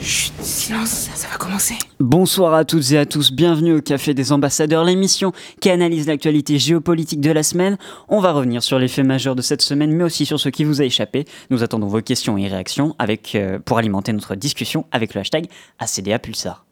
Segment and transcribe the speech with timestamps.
[0.00, 1.74] Chut, silence, ça va commencer.
[1.98, 6.58] Bonsoir à toutes et à tous, bienvenue au Café des Ambassadeurs, l'émission qui analyse l'actualité
[6.58, 7.78] géopolitique de la semaine.
[8.08, 10.64] On va revenir sur les faits majeurs de cette semaine, mais aussi sur ce qui
[10.64, 11.24] vous a échappé.
[11.48, 15.46] Nous attendons vos questions et réactions avec, euh, pour alimenter notre discussion avec le hashtag
[15.78, 16.66] ACDA Pulsar.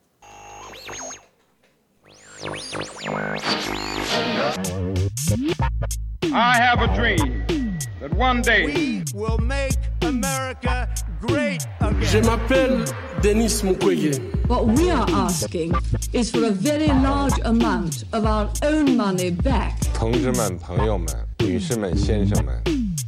[6.32, 10.87] I have a dream that one day We will make America
[11.21, 12.01] great again.
[12.01, 12.85] Je m'appelle
[13.21, 14.19] Denis Mukwege.
[14.47, 15.73] What we are asking
[16.13, 19.73] is for a very large amount of our own money back.
[19.93, 21.07] 同志们、朋友们、
[21.39, 22.55] 女士们、先生们，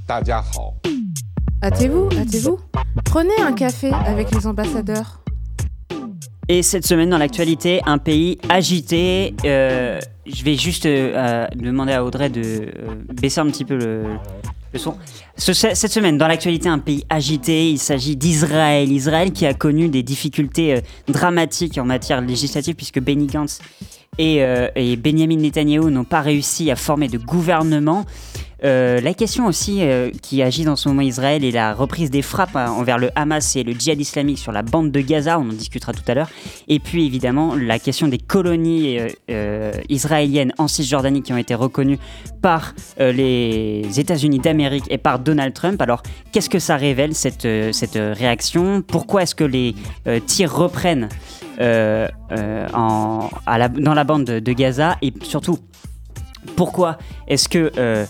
[0.06, 0.74] 大家好。
[1.62, 2.60] Hâtez-vous, hâtez-vous.
[3.06, 5.22] Prenez un café avec les ambassadeurs.
[6.50, 9.36] Et cette semaine dans l'actualité, un pays agité.
[9.44, 13.76] euh, je vais juste euh, euh, demander à Audrey de euh, baisser un petit peu
[13.76, 14.04] le,
[15.37, 17.71] cette semaine dans l'actualité, un pays agité.
[17.71, 18.91] Il s'agit d'Israël.
[18.91, 23.61] Israël qui a connu des difficultés euh, dramatiques en matière législative puisque Benny Gantz
[24.19, 24.69] et, euh,
[24.99, 28.05] Benjamin Netanyahu n'ont pas réussi à former de gouvernement.
[28.63, 32.21] Euh, la question aussi euh, qui agit dans ce moment Israël est la reprise des
[32.21, 35.49] frappes hein, envers le Hamas et le djihad islamique sur la bande de Gaza, on
[35.49, 36.29] en discutera tout à l'heure.
[36.69, 38.99] Et puis évidemment la question des colonies
[39.31, 41.99] euh, israéliennes en Cisjordanie qui ont été reconnues
[42.43, 45.81] par les États-Unis d'Amérique et par Donald Trump.
[45.81, 46.03] Alors
[46.33, 48.83] qu'est-ce que ça révèle cette, cette réaction?
[48.83, 49.75] Pourquoi est-ce que les
[50.27, 51.09] tirs reprennent?
[51.61, 55.59] Euh, euh, dans la bande de, Gaza Et surtout,
[56.57, 58.07] pourquoi est-ce que euh,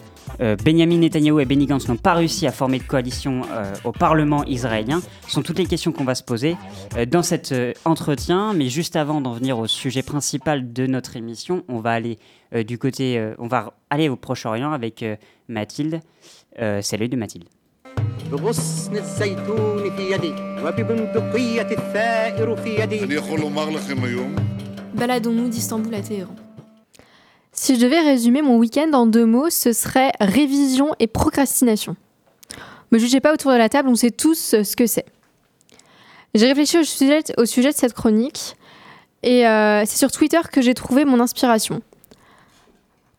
[0.65, 3.43] Benjamin Netanyahu et Benny Gantz n'ont pas réussi à former de coalition
[3.85, 6.57] au Parlement israélien Ce sont toutes les questions qu'on va se poser
[7.09, 7.55] dans cet
[7.85, 8.53] entretien.
[8.55, 12.19] Mais juste avant d'en venir au sujet principal de notre émission, on va aller
[12.67, 15.05] du côté, on va aller au Proche-Orient avec
[15.49, 16.01] Mathilde.
[16.59, 17.45] L'œil de Mathilde.
[24.95, 26.35] Baladons-nous d'Istanbul à Téhéran.
[27.53, 31.95] Si je devais résumer mon week-end en deux mots, ce serait révision et procrastination.
[32.91, 35.05] Me jugez pas autour de la table, on sait tous ce que c'est.
[36.35, 38.57] J'ai réfléchi au sujet, de cette chronique
[39.23, 41.83] et euh, c'est sur Twitter que j'ai trouvé mon inspiration.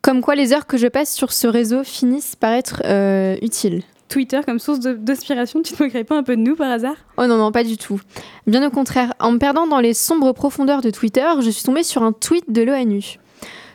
[0.01, 3.83] Comme quoi les heures que je passe sur ce réseau finissent par être euh, utiles.
[4.13, 6.97] Twitter comme source d'inspiration, tu te moquerais pas un peu de nous par hasard?
[7.17, 7.99] Oh non, non, pas du tout.
[8.45, 11.81] Bien au contraire, en me perdant dans les sombres profondeurs de Twitter, je suis tombée
[11.81, 13.17] sur un tweet de l'ONU.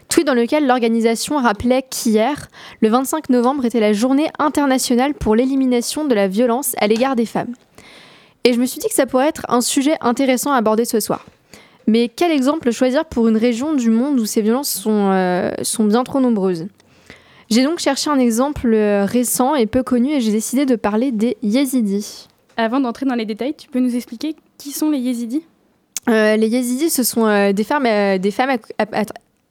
[0.09, 2.47] Tweet dans lequel l'organisation rappelait qu'hier,
[2.81, 7.27] le 25 novembre, était la journée internationale pour l'élimination de la violence à l'égard des
[7.27, 7.55] femmes.
[8.45, 11.01] Et je me suis dit que ça pourrait être un sujet intéressant à aborder ce
[11.01, 11.27] soir.
[11.89, 15.83] Mais quel exemple choisir pour une région du monde où ces violences sont, euh, sont
[15.83, 16.69] bien trop nombreuses?
[17.51, 21.13] J'ai donc cherché un exemple euh, récent et peu connu et j'ai décidé de parler
[21.13, 22.29] des Yézidis.
[22.59, 25.45] Avant d'entrer dans les détails, tu peux nous expliquer qui sont les Yézidis
[26.09, 28.35] Euh, les Yézidis, ce sont euh, des femmes, euh, des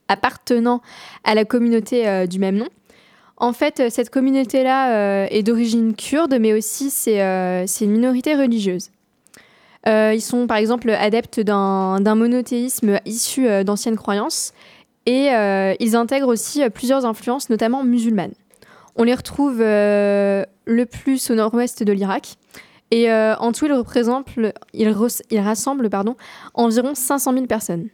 [0.08, 0.82] appartenant
[1.24, 2.68] à la communauté du même nom.
[3.36, 7.20] En fait, cette communauté-là est d'origine kurde, mais aussi c'est
[7.82, 8.90] une minorité religieuse.
[9.86, 14.54] Ils sont par exemple adeptes d'un monothéisme issu d'anciennes croyances
[15.08, 18.34] et euh, ils intègrent aussi euh, plusieurs influences, notamment musulmanes.
[18.96, 22.36] On les retrouve euh, le plus au nord-ouest de l'Irak.
[22.90, 24.30] Et en tout, ils, représentent,
[24.74, 26.16] ils, rassemblent pardon,
[26.54, 27.90] environ 500 000 personnes.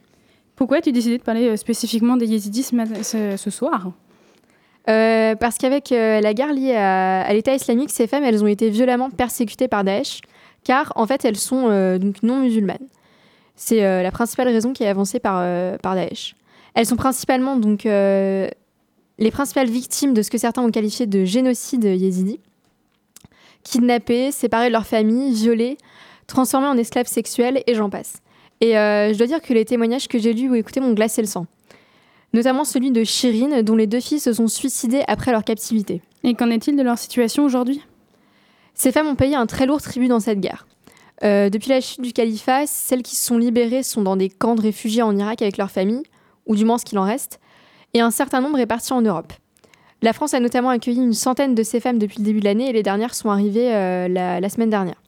[0.54, 3.90] Pourquoi tu as décidé de parler spécifiquement des Yézidis ce, soir?
[4.88, 8.46] Euh, parce qu'avec euh, la guerre liée à, à l'État islamique, ces femmes, elles ont
[8.46, 10.20] été violemment persécutées par Daesh,
[10.62, 12.86] car en fait, elles sont euh, donc non musulmanes.
[13.56, 15.40] C'est la principale raison qui est avancée par,
[15.78, 16.34] par Daesh.
[16.74, 18.48] Elles sont principalement donc euh,
[19.18, 22.40] les principales victimes de ce que certains ont qualifié de génocide yézidi.
[23.62, 25.78] Kidnappées, séparées de leur famille, violées,
[26.26, 28.16] transformées en esclaves sexuels et j'en passe.
[28.60, 31.22] Et euh, je dois dire que les témoignages que j'ai lus ou écoutés m'ont glacé
[31.22, 31.46] le sang.
[32.32, 36.02] Notamment celui de Shirin, dont les deux filles se sont suicidées après leur captivité.
[36.24, 37.80] Et qu'en est-il de leur situation aujourd'hui?
[38.74, 40.66] Ces femmes ont payé un très lourd tribut dans cette guerre.
[41.22, 44.56] Euh, depuis la chute du califat, celles qui se sont libérées sont dans des camps
[44.56, 46.02] de réfugiés en Irak avec leurs familles,
[46.46, 47.40] ou du moins ce qu'il en reste,
[47.92, 49.32] et un certain nombre est parti en Europe.
[50.02, 52.68] La France a notamment accueilli une centaine de ces femmes depuis le début de l'année
[52.68, 55.00] et les dernières sont arrivées euh, la, semaine dernière.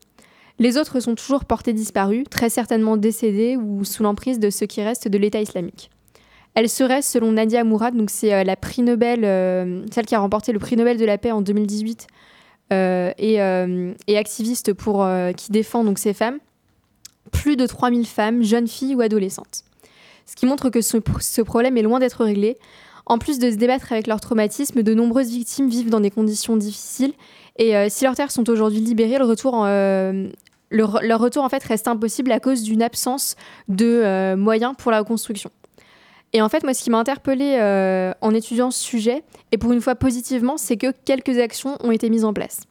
[0.58, 4.82] Les autres sont toujours portées disparues, très certainement décédées ou sous l'emprise de ce qui
[4.82, 5.90] reste de l'État islamique.
[6.56, 10.52] Elle serait, selon Nadia Mourad, c'est euh, la prix Nobel, euh, celle qui a remporté
[10.52, 12.06] le prix Nobel de la paix en 2018
[12.72, 15.06] euh, et, activiste pour,
[15.36, 16.38] qui défend donc ces femmes,
[17.30, 19.64] plus de 3000 femmes, jeunes filles ou adolescentes.
[20.26, 22.58] Ce qui montre que ce, problème est loin d'être réglé.
[23.06, 26.56] En plus de se débattre avec leur traumatisme, de nombreuses victimes vivent dans des conditions
[26.56, 27.12] difficiles
[27.56, 30.28] Et euh, si leurs terres sont aujourd'hui libérées, le retour euh,
[30.70, 33.36] leur retour en fait reste impossible à cause d'une absence
[33.68, 35.50] de euh, moyens pour la reconstruction.
[36.32, 37.56] Et en fait, moi, ce qui m'a interpellée
[38.20, 39.22] en étudiant ce sujet,
[39.52, 42.62] et pour une fois positivement, c'est que quelques actions ont été mises en place,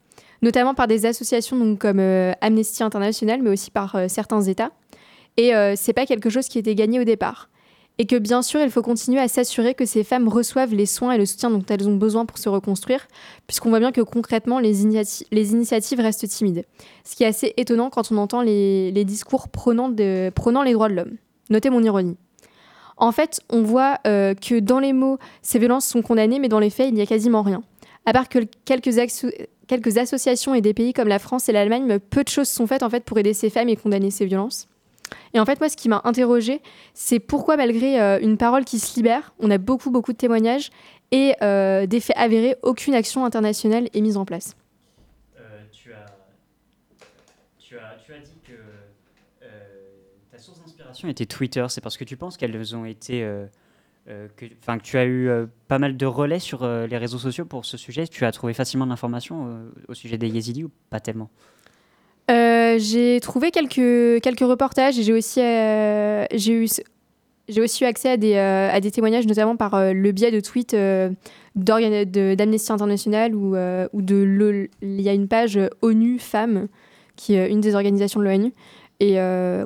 [0.43, 1.99] notamment par des associations comme
[2.41, 4.71] Amnesty International, mais aussi par certains États.
[5.37, 7.49] Et euh, c'est pas quelque chose qui était gagné au départ.
[7.97, 11.13] Et que bien sûr, il faut continuer à s'assurer que ces femmes reçoivent les soins
[11.13, 13.07] et le soutien dont elles ont besoin pour se reconstruire,
[13.47, 16.65] puisqu'on voit bien que concrètement, les, initiati- les initiatives restent timides.
[17.05, 20.31] Ce qui est assez étonnant quand on entend les, discours prônant, les
[20.73, 21.15] droits de l'homme.
[21.49, 22.17] Notez mon ironie.
[22.97, 26.59] En fait, on voit euh, que dans les mots, ces violences sont condamnées, mais dans
[26.59, 27.63] les faits, il n'y a quasiment rien.
[28.05, 28.93] À part que quelques,
[29.67, 32.83] quelques associations et des pays comme la France et l'Allemagne, peu de choses sont faites
[32.83, 34.67] en fait pour aider ces femmes et condamner ces violences.
[35.33, 36.61] Et en fait, moi, ce qui m'a interrogée,
[36.93, 40.69] c'est pourquoi, malgré euh, une parole qui se libère, on a beaucoup, beaucoup de témoignages
[41.11, 44.55] et euh, des faits avérés, aucune action internationale est mise en place.
[45.71, 46.05] tu, as,
[47.59, 47.77] tu,
[48.13, 48.53] as, dit que
[49.43, 49.47] euh,
[50.31, 51.65] ta source d'inspiration était Twitter.
[51.69, 53.23] C'est parce que tu penses qu'elles ont été.
[53.23, 53.45] euh,
[54.07, 57.17] euh, que, que tu as eu euh, pas mal de relais sur euh, les réseaux
[57.17, 58.07] sociaux pour ce sujet.
[58.07, 61.29] Tu as trouvé facilement euh, au sujet des Yézidis ou pas tellement?
[61.33, 61.54] Euh,
[62.77, 66.67] j'ai trouvé quelques, quelques reportages et j'ai aussi, euh, j'ai eu,
[67.61, 70.39] aussi eu accès à des, euh, à des témoignages, notamment par euh, le biais de
[70.39, 70.75] tweets
[71.55, 73.55] d'Amnesty International ou,
[73.93, 76.67] ou de il y a une page ONU Femmes,
[77.15, 78.53] qui est une des organisations de l'ONU.
[78.99, 79.17] Et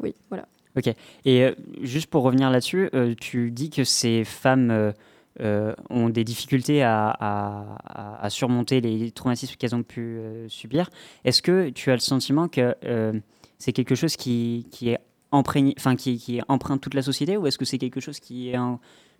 [0.01, 0.47] oui, voilà.
[0.77, 0.94] Ok.
[1.25, 1.47] Et
[1.81, 2.89] juste pour revenir là-dessus,
[3.19, 4.94] tu dis que ces femmes
[5.41, 10.89] euh, ont des difficultés à, surmonter les traumatismes qu'elles ont pu euh, subir.
[11.24, 13.13] Est-ce que tu as le sentiment que euh,
[13.57, 15.00] c'est quelque chose qui, qui est
[15.31, 18.50] enfin qui, qui est empreinte toute la société, ou est-ce que c'est quelque chose qui
[18.50, 18.57] est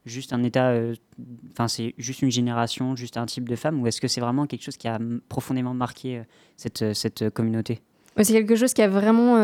[0.06, 0.74] juste un état,
[1.51, 4.45] enfin c'est juste une génération, juste un type de femme, ou est-ce que c'est vraiment
[4.48, 5.00] quelque chose qui a
[5.30, 6.24] profondément marqué
[6.57, 7.80] cette, cette communauté?
[8.18, 9.36] C'est quelque chose qui a vraiment,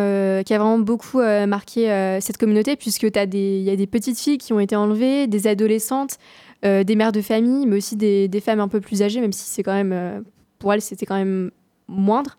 [0.44, 4.52] qui a vraiment beaucoup marqué cette communauté, puisque il y a des petites filles qui
[4.52, 6.18] ont été enlevées, des adolescentes,
[6.64, 9.44] euh, des mères de famille, mais aussi des, femmes un peu plus âgées, même si
[9.44, 10.22] c'est quand même, euh,
[10.58, 11.52] pour elles, c'était quand même
[11.88, 12.38] moindre.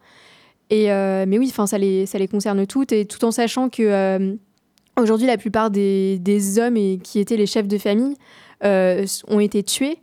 [0.70, 4.36] Et, euh, mais oui, ça les, ça les concerne toutes, et tout en sachant que
[4.98, 8.16] aujourd'hui, la plupart des, des hommes qui étaient les chefs de famille
[8.62, 9.98] ont été tués.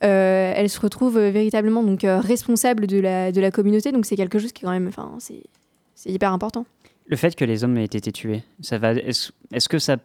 [0.00, 4.52] Elles se retrouvent véritablement donc responsables de la, de la communauté, donc c'est quelque chose
[4.52, 6.66] qui est quand même, enfin, c'est hyper important.
[7.06, 8.92] Le fait que les hommes aient été tués, ça va.
[8.92, 9.96] Est-ce est-ce que ça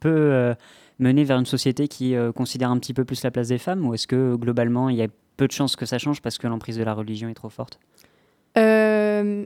[0.00, 0.54] peut
[0.98, 3.86] mener vers une société qui euh, considère un petit peu plus la place des femmes,
[3.86, 6.46] ou est-ce que globalement il y a peu de chances que ça change parce que
[6.46, 7.78] l'emprise de la religion est trop forte?
[8.56, 9.44] Euh,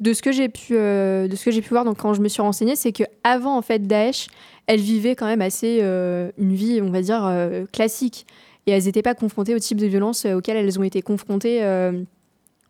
[0.00, 2.20] de ce que j'ai pu, euh, de ce que j'ai pu voir, donc quand je
[2.20, 4.28] me suis renseignée, c'est que avant en fait Daesh,
[4.66, 8.26] elles vivaient quand même assez euh, une vie, on va dire euh, classique,
[8.66, 11.62] et elles n'étaient pas confrontées au type de violence auquel elles ont été confrontées,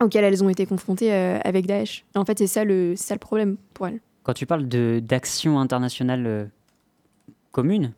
[0.00, 2.04] auquel elles ont été confrontées avec Daesh.
[2.14, 3.98] Et en fait, c'est ça le, ça le problème pour elles.
[4.22, 6.50] Quand tu parles de d'action internationale
[7.48, 7.92] euh, commune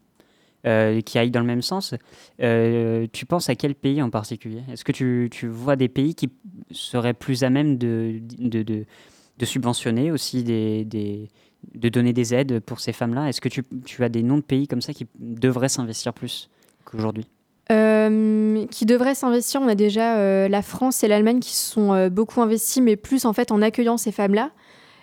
[0.66, 1.94] euh, qui aille dans le même sens,
[2.42, 4.62] euh, tu penses à quel pays en particulier?
[4.70, 6.28] Est-ce que tu, tu vois des pays qui
[6.70, 11.28] seraient plus à même de, de, de, subventionner aussi des, des,
[11.74, 13.28] de donner des aides pour ces femmes-là?
[13.28, 16.50] Est-ce que tu, tu as des noms de pays comme ça qui devraient s'investir plus
[16.84, 17.26] qu'aujourd'hui?
[17.72, 19.62] Euh, qui devraient s'investir.
[19.62, 23.32] On a déjà la France et l'Allemagne qui se sont beaucoup investis, mais plus en
[23.32, 24.50] fait en accueillant ces femmes-là.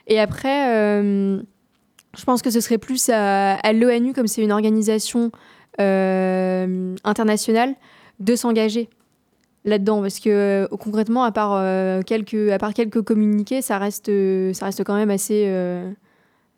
[0.05, 1.01] Et après,
[2.17, 5.31] je pense que ce serait plus à, à l'ONU, comme c'est une organisation
[5.79, 7.75] euh, internationale,
[8.19, 8.89] de s'engager
[9.65, 10.01] là-dedans.
[10.01, 14.11] Parce que euh, concrètement, à part, euh, quelques, à part quelques communiqués, ça reste,
[14.53, 15.91] ça reste quand même assez, euh,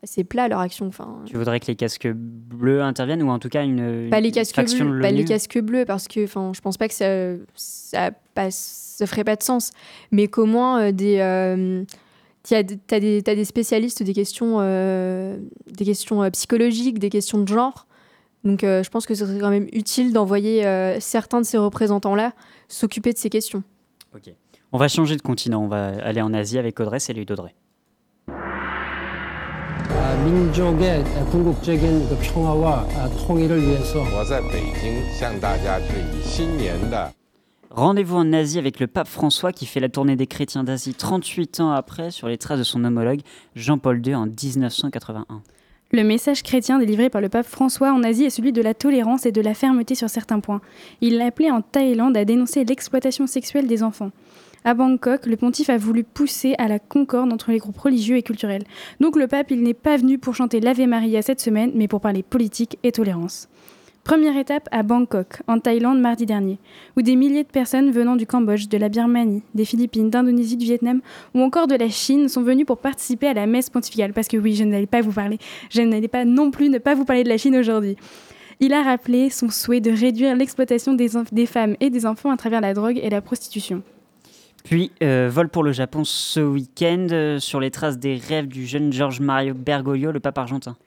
[0.04, 0.88] assez plat leur action.
[0.88, 4.32] Enfin, Tu voudrais que les casques bleus interviennent ou en tout cas une, pas les
[4.32, 8.12] casques bleus, pas les casques bleus parce que enfin je pense pas que ça ça
[8.34, 9.72] passe ça ferait pas de sens
[10.12, 11.20] mais qu'au moins euh, des
[12.44, 17.86] t'as t'as des spécialistes des questions euh, des questions euh, psychologiques des questions de genre.
[18.44, 21.58] Donc euh, je pense que ce serait quand même utile d'envoyer euh, certains de ces
[21.58, 22.34] représentants là
[22.68, 23.64] s'occuper de ces questions.
[24.16, 24.34] Ok.
[24.72, 27.56] On va changer de continent, on va aller en Asie avec Audrey, salut d'Audrey.
[37.72, 41.60] Rendez-vous en Asie avec le pape François qui fait la tournée des chrétiens d'Asie 38
[41.60, 43.22] ans après sur les traces de son homologue
[43.56, 45.26] Jean-Paul II en 1981.
[45.92, 49.28] Le message chrétien délivré par le pape François en Asie est celui de la tolérance
[49.28, 50.62] et de la fermeté sur certains points.
[51.02, 54.12] Il l'a appelé en Thaïlande à dénoncer l'exploitation sexuelle des enfants.
[54.66, 58.24] À Bangkok, le pontife a voulu pousser à la concorde entre les groupes religieux et
[58.24, 58.66] culturels.
[59.00, 62.24] Donc le pape, n'est pas venu pour chanter l'Ave Maria cette semaine, mais pour parler
[62.24, 63.48] politique et tolérance.
[64.10, 66.58] Première étape à Bangkok, en Thaïlande, mardi dernier,
[66.98, 70.66] où des milliers de personnes venant du Cambodge, de la Birmanie, des Philippines, d'Indonésie, du
[70.66, 71.02] Vietnam
[71.36, 74.14] ou encore de la Chine sont venus pour participer à la messe pontificale.
[74.14, 75.38] Parce que oui, je n'allais pas vous parler,
[75.70, 77.98] je n'allais pas non plus ne pas vous parler de la Chine aujourd'hui.
[78.60, 82.38] Il a rappelé son souhait de réduire l'exploitation des, des femmes et des enfants à
[82.38, 83.84] travers la drogue et la prostitution.
[84.64, 88.66] Puis, euh, vol pour le Japon ce week-end euh, sur les traces des rêves du
[88.66, 90.78] jeune Georges Mario Bergoglio, le pape argentin.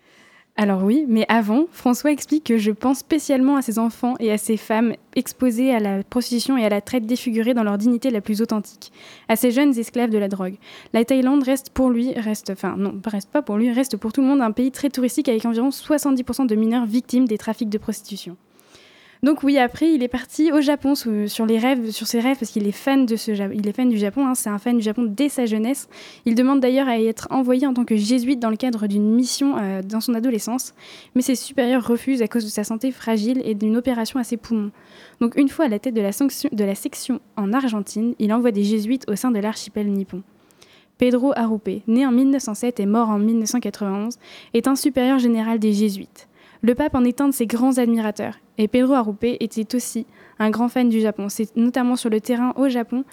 [0.55, 4.37] Alors oui, mais avant, François explique que je pense spécialement à ces enfants et à
[4.37, 8.21] ces femmes exposées à la prostitution et à la traite défigurée dans leur dignité la
[8.21, 8.93] plus authentique,
[9.29, 10.57] à ces jeunes esclaves de la drogue.
[10.93, 14.21] La Thaïlande reste pour lui, reste, enfin non, reste pas pour lui, reste pour tout
[14.21, 17.79] le monde un pays très touristique avec environ 70% de mineurs victimes des trafics de
[17.79, 18.37] prostitution.
[19.25, 22.51] Donc oui, après, il est parti au Japon sur les rêves, sur ses rêves, parce
[22.51, 24.27] qu'il est fan de ce, il est fan du Japon.
[24.27, 25.89] Hein, c'est un fan du Japon dès sa jeunesse.
[26.25, 29.57] Il demande d'ailleurs à être envoyé en tant que jésuite dans le cadre d'une mission
[29.59, 30.75] euh, dans son adolescence,
[31.15, 34.37] mais ses supérieurs refusent à cause de sa santé fragile et d'une opération à ses
[34.37, 34.73] poumons.
[35.21, 38.51] Donc une fois à la tête de la, de la section en Argentine, il envoie
[38.51, 40.25] des jésuites au sein de l'archipel nippon.
[40.99, 44.19] Pedro Arupe, né en 1907 et mort en 1991,
[44.53, 46.29] est un supérieur général des jésuites.
[46.65, 50.07] Le pape en est un de ses grands admirateurs, et Pedro Arrupe était aussi
[50.39, 51.29] un grand fan du Japon.
[51.29, 53.05] C'est notamment sur le terrain au Japon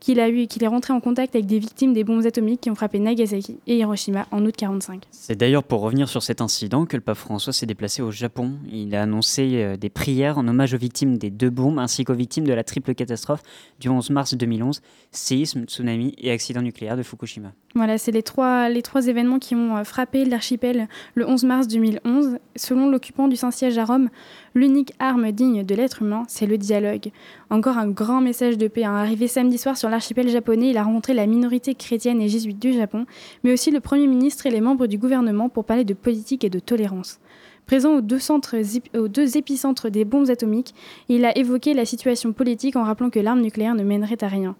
[0.00, 2.70] qu'il a eu qu'il est rentré en contact avec des victimes des bombes atomiques qui
[2.70, 5.02] ont frappé Nagasaki et Hiroshima en août 45.
[5.10, 8.52] C'est d'ailleurs pour revenir sur cet incident que le pape François s'est déplacé au Japon.
[8.72, 12.14] Il a annoncé euh, des prières en hommage aux victimes des deux bombes ainsi qu'aux
[12.14, 13.42] victimes de la triple catastrophe
[13.80, 14.80] du 11 mars 2011,
[15.10, 17.52] séisme, tsunami et accident nucléaire de Fukushima.
[17.76, 18.68] Voilà, c'est les trois,
[19.08, 22.38] événements qui ont euh, frappé l'archipel le 11 mars 2011.
[22.54, 24.10] Selon l'occupant du Saint-Siège à Rome,
[24.54, 27.10] l'unique arme digne de l'être humain, c'est le dialogue.
[27.50, 28.84] Encore un grand message de paix.
[28.84, 28.94] Hein.
[28.94, 32.72] Arrivé samedi soir sur l'archipel japonais, il a rencontré la minorité chrétienne et jésuite du
[32.72, 33.06] Japon,
[33.42, 36.50] mais aussi le Premier ministre et les membres du gouvernement pour parler de politique et
[36.50, 37.18] de tolérance.
[37.66, 40.74] Présent aux deux épicentres des bombes atomiques,
[41.08, 44.54] il a évoqué la situation politique en rappelant que l'arme nucléaire ne mènerait à rien.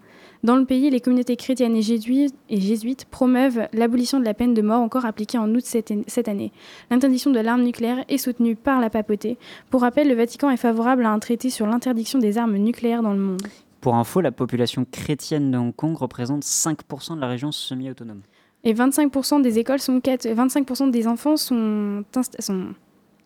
[0.45, 4.79] Dans le pays, les communautés chrétiennes et jésuites, promeuvent l'abolition de la peine de mort
[4.79, 6.51] encore appliquée en août cette année.
[6.91, 9.39] L'interdiction de l'arme nucléaire est soutenue par la papauté.
[9.71, 13.13] Pour rappel, le Vatican est favorable à un traité sur l'interdiction des armes nucléaires dans
[13.13, 13.41] le monde.
[13.81, 18.21] Pour info, la population chrétienne de Hong Kong représente 5% de la région semi-autonome.
[18.63, 22.03] Et 25% des écoles sont 25% des enfants sont,
[22.37, 22.67] sont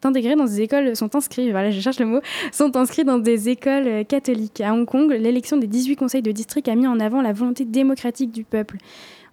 [0.06, 3.50] intégrés dans des écoles, sont inscrits, voilà, je cherche le mot, sont inscrits dans des
[3.50, 4.62] écoles euh, catholiques.
[4.62, 7.66] À Hong Kong, l'élection des 18 conseils de district a mis en avant la volonté
[7.66, 8.78] démocratique du peuple.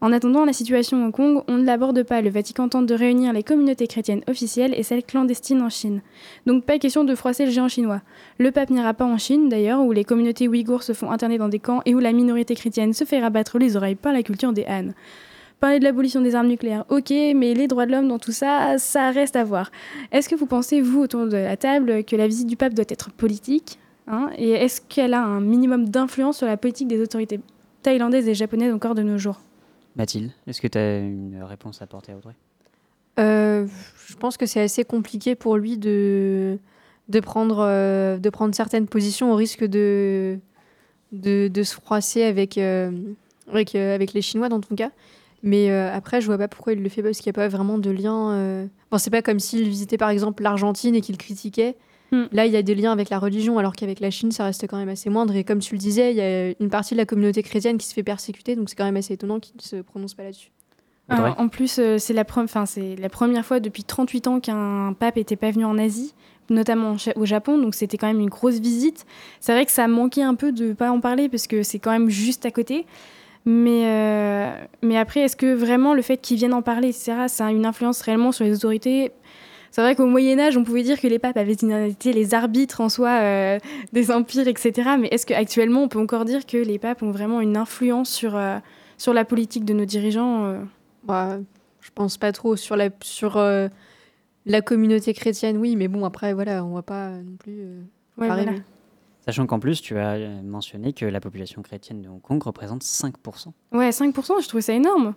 [0.00, 2.20] En attendant la situation à Hong Kong, on ne l'aborde pas.
[2.20, 6.02] Le Vatican tente de réunir les communautés chrétiennes officielles et celles clandestines en Chine.
[6.46, 8.02] Donc pas question de froisser le géant chinois.
[8.38, 11.48] Le pape n'ira pas en Chine d'ailleurs, où les communautés ouïghours se font interner dans
[11.48, 14.52] des camps et où la minorité chrétienne se fait rabattre les oreilles par la culture
[14.52, 14.92] des Han.
[15.58, 18.76] Parler de l'abolition des armes nucléaires, ok, mais les droits de l'homme dans tout ça,
[18.76, 19.70] ça reste à voir.
[20.12, 22.84] Est-ce que vous pensez, vous, autour de la table, que la visite du pape doit
[22.88, 27.40] être politique hein, Et est-ce qu'elle a un minimum d'influence sur la politique des autorités
[27.82, 29.40] thaïlandaises et japonaises encore de nos jours?
[29.96, 32.34] Mathilde, est-ce que tu as une réponse à apporter à Audrey?
[33.18, 33.66] Euh,
[34.06, 36.58] Je pense que c'est assez compliqué pour lui de,
[37.08, 40.38] de, prendre, euh, de prendre certaines positions au risque de,
[41.12, 42.90] de, de se froisser avec, euh,
[43.50, 44.90] avec, avec les Chinois dans ton cas.
[45.42, 47.48] Mais euh, après, je vois pas pourquoi il le fait parce qu'il n'y a pas
[47.48, 48.32] vraiment de lien.
[48.32, 48.66] Euh...
[48.90, 51.76] Bon, c'est pas comme s'il visitait par exemple l'Argentine et qu'il critiquait.
[52.12, 52.24] Hmm.
[52.32, 54.66] Là, il y a des liens avec la religion, alors qu'avec la Chine, ça reste
[54.68, 55.34] quand même assez moindre.
[55.34, 57.86] Et comme tu le disais, il y a une partie de la communauté chrétienne qui
[57.86, 60.52] se fait persécuter, donc c'est quand même assez étonnant qu'il ne se prononce pas là-dessus.
[61.08, 65.50] en plus, euh, c'est la, la, première fois depuis 38 ans qu'un pape n'était pas
[65.50, 66.14] venu en Asie,
[66.48, 69.04] notamment au Japon, donc c'était quand même une grosse visite.
[69.40, 71.90] C'est vrai que ça manquait un peu de pas en parler parce que c'est quand
[71.90, 72.86] même juste à côté.
[73.46, 77.46] Mais, euh, mais après, est-ce que vraiment le fait qu'ils viennent en parler, etc., ça
[77.46, 79.12] a une influence réellement sur les autorités?
[79.70, 82.88] C'est vrai qu'au Moyen-Âge, on pouvait dire que les papes avaient été les arbitres en
[82.88, 83.58] soi euh,
[83.92, 84.90] des empires, etc.
[84.98, 88.34] Mais est-ce qu'actuellement, on peut encore dire que les papes ont vraiment une influence sur,
[88.34, 88.58] euh,
[88.98, 90.56] sur la politique de nos dirigeants
[91.04, 91.38] bah,
[91.80, 92.56] Je pense pas trop.
[92.56, 97.36] Sur la, sur, la communauté chrétienne, oui, mais bon, après, voilà, on va pas non
[97.38, 97.60] plus.
[98.18, 98.52] Ouais, voilà.
[99.26, 103.48] Sachant qu'en plus, tu as mentionné que la population chrétienne de Hong Kong représente 5%.
[103.72, 105.14] Ouais, 5%, je trouve ça énorme.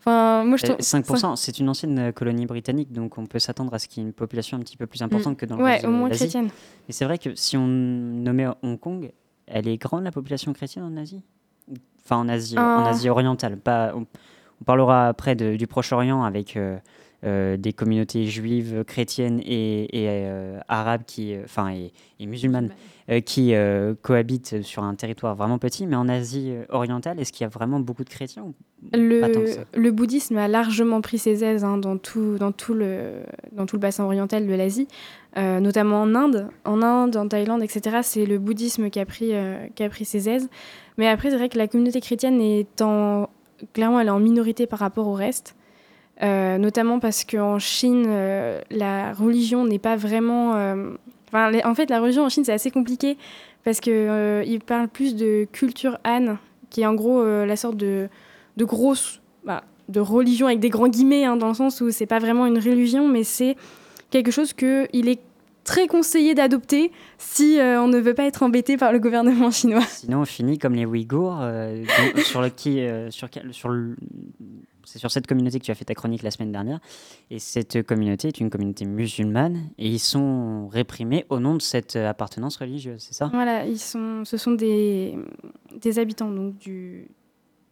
[0.00, 3.88] Enfin, moi, je 5%, c'est une ancienne colonie britannique, donc on peut s'attendre à ce
[3.88, 5.36] qu'il y ait une population un petit peu plus importante mm.
[5.36, 6.50] que dans le Ouais, au moins chrétienne.
[6.86, 9.10] Mais c'est vrai que si on nommait Hong Kong,
[9.46, 11.22] elle est grande la population chrétienne en Asie?
[12.04, 12.84] Enfin, en Asie, en.
[12.84, 13.58] Asie orientale.
[13.58, 14.06] Pas, on,
[14.64, 16.78] parlera après du Proche-Orient avec, euh, euh,
[17.22, 22.70] des communautés juives, chrétiennes et, et, euh, arabes, qui, euh, enfin, et, et musulmanes,
[23.10, 25.86] euh, qui euh, cohabitent sur un territoire vraiment petit.
[25.86, 28.52] Mais en Asie euh, orientale, est-ce qu'il y a vraiment beaucoup de chrétiens
[28.92, 33.22] Le, bouddhisme a largement pris ses aises hein, dans, tout, dans, tout le,
[33.52, 34.88] dans tout le bassin oriental de l'Asie,
[35.38, 36.48] euh, notamment en Inde.
[36.66, 40.04] En Inde, en Thaïlande, etc., c'est le bouddhisme qui a, pris, euh, qui a pris
[40.04, 40.50] ses aises.
[40.98, 43.30] Mais après, c'est vrai que la communauté chrétienne est en,
[43.72, 45.56] clairement, elle est en minorité par rapport au reste.
[46.22, 50.56] Euh, notamment parce qu'en Chine, euh, la religion n'est pas vraiment...
[50.56, 50.90] euh,
[51.28, 53.16] enfin, en fait, la religion en Chine, c'est assez compliqué
[53.64, 56.36] parce qu'ils parlent plus de culture Han,
[56.70, 58.08] qui est en gros la sorte de,
[58.56, 59.20] de grosse...
[59.44, 62.44] bah, de religion avec des grands guillemets, hein, dans le sens où c'est pas vraiment
[62.46, 63.56] une religion, mais c'est
[64.10, 65.20] quelque chose qu'il est
[65.64, 69.80] très conseillé d'adopter si on ne veut pas être embêté par le gouvernement chinois.
[69.82, 71.40] Sinon, on finit comme les Ouïghours,
[72.24, 73.96] sur le qui, euh, sur, sur le-
[74.90, 76.80] c'est sur cette communauté que tu as fait ta chronique la semaine dernière.
[77.30, 81.96] Et cette communauté est une communauté musulmane et ils sont réprimés au nom de cette
[81.96, 83.30] euh, appartenance religieuse, c'est ça?
[83.32, 85.16] Voilà, ils sont, ce sont des,
[85.80, 87.08] des habitants donc du,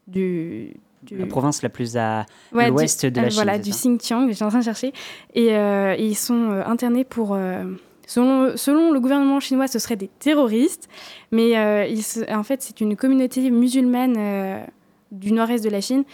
[0.06, 3.34] du, du- La province la plus à Ouais, l'ouest de la Chine.
[3.36, 4.92] Voilà, du Xinjiang, j'étais en train de chercher.
[5.34, 7.34] Et, euh, et ils sont euh, internés pour.
[7.34, 7.64] euh,
[8.06, 10.88] selon, selon le gouvernement chinois, ce seraient des terroristes.
[11.32, 11.50] Mais
[11.90, 14.66] ils en fait, c'est une communauté musulmane
[15.12, 16.04] du nord-est de la Chine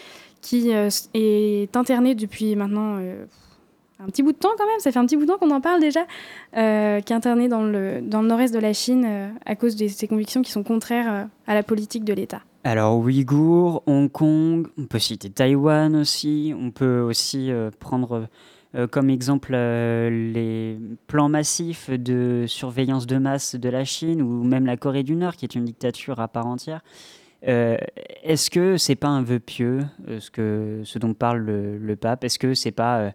[0.42, 2.99] qui euh, est internée depuis maintenant.
[2.99, 3.25] euh,
[4.00, 5.52] un petit bout de temps quand même, ça fait un petit bout de temps qu'on
[5.52, 6.00] en parle déjà,
[6.56, 9.87] euh, qui est internée dans le, dans le nord-est de la Chine à cause de
[9.87, 12.40] ses convictions qui sont contraires à la politique de l'État.
[12.64, 18.26] Alors, Ouïghours, Hong Kong, on peut citer Taïwan aussi, on peut aussi prendre
[18.90, 24.76] comme exemple les plans massifs de surveillance de masse de la Chine ou même la
[24.76, 26.82] Corée du Nord, qui est une dictature à part entière.
[27.49, 27.76] Euh,
[28.22, 32.25] Est-ce que c'est pas un vœu pieux, euh, ce, que, ce dont parle le, pape?
[32.25, 33.11] Est-ce que c'est pas euh,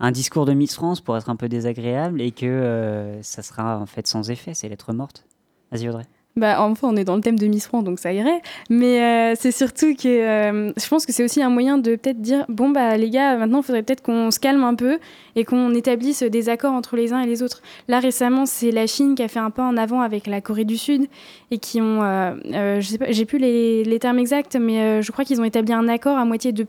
[0.00, 3.86] un discours de Miss France pour être un peu désagréable et que ça sera en
[3.86, 5.24] fait sans effet, c'est lettre morte?
[5.70, 6.04] Vas-y Audrey.
[6.34, 8.40] Bah, enfin, on est dans le thème de Miss France, donc ça irait.
[8.70, 12.22] Mais euh, c'est surtout que euh, je pense que c'est aussi un moyen de peut-être
[12.22, 14.98] dire bon, bah, les gars, maintenant, il faudrait peut-être qu'on se calme un peu
[15.36, 17.60] et qu'on établisse des accords entre les uns et les autres.
[17.86, 20.64] Là, récemment, c'est la Chine qui a fait un pas en avant avec la Corée
[20.64, 21.06] du Sud
[21.50, 25.12] et qui ont, euh, euh, je sais pas, j'ai plus les, termes exacts, mais je
[25.12, 26.66] crois qu'ils ont établi un accord à moitié de,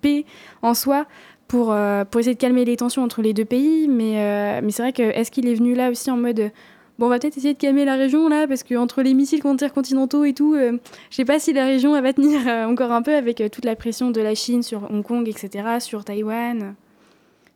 [0.00, 0.24] paix
[0.62, 1.06] en soi.
[1.48, 5.30] Pour, essayer de calmer les tensions entre les deux pays, mais c'est vrai que est-ce
[5.30, 6.52] qu'il est venu là aussi en mode
[6.98, 9.46] Bon, on va peut-être essayer de calmer la région là, parce que entre les missiles
[9.46, 10.78] intercontinentaux et tout, euh,
[11.10, 13.48] je sais pas si la région elle va tenir euh, encore un peu avec euh,
[13.48, 16.74] toute la pression de la Chine sur Hong Kong, etc., sur Taïwan.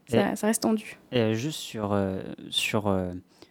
[0.08, 0.98] Ça, reste tendu.
[1.10, 1.98] Et, juste sur,
[2.50, 2.86] sur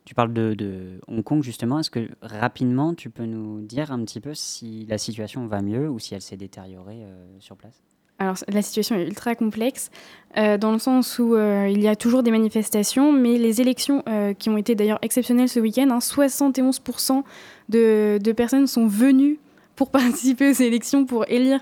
[0.05, 1.79] tu parles de, de Hong Kong justement.
[1.79, 5.89] Est-ce que rapidement tu peux nous dire un petit peu si la situation va mieux
[5.89, 7.81] ou si elle s'est détériorée euh, sur place?
[8.21, 9.89] Alors la situation est ultra complexe,
[10.37, 14.03] euh, dans le sens où euh, il y a toujours des manifestations, mais les élections
[14.07, 17.23] euh, qui ont été d'ailleurs exceptionnelles ce week-end, hein, 71%
[17.69, 19.39] de, de personnes sont venues
[19.75, 21.61] pour participer aux élections, pour élire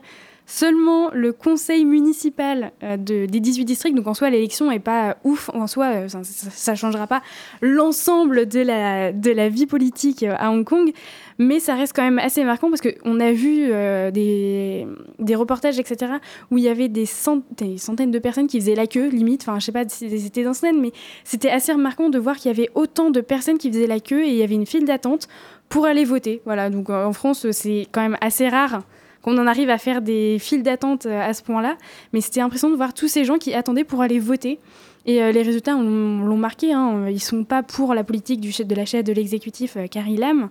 [0.50, 3.96] seulement le conseil municipal euh, de- des 18 districts.
[3.96, 7.22] Donc en soi, l'élection n'est pas ouf, en soi, euh, ça ne changera pas
[7.62, 10.92] l'ensemble de la, vie politique euh, à Hong Kong,
[11.38, 14.88] mais ça reste quand même assez marquant parce qu'on a vu euh, des,
[15.36, 16.14] reportages, etc.,
[16.50, 19.44] où il y avait des, cent- des centaines de personnes qui faisaient la queue, limite,
[19.44, 20.92] enfin je sais pas si c'était dans scène, mais
[21.24, 24.24] c'était assez remarquant de voir qu'il y avait autant de personnes qui faisaient la queue
[24.24, 25.28] et il y avait une file d'attente
[25.70, 26.42] pour aller voter.
[26.46, 28.82] Voilà, donc euh, en France, c'est quand même assez rare
[29.22, 31.78] qu'on en arrive à faire des files d'attente euh, à ce point-là.
[32.14, 34.60] Mais c'était impressionnant de voir tous ces gens qui attendaient pour aller voter.
[35.06, 36.74] Et euh, les résultats on- l'ont marqué.
[36.74, 37.08] Hein.
[37.10, 40.18] Ils sont pas pour la politique du chef de la chef de l'exécutif, euh, Carrie
[40.18, 40.50] Lam,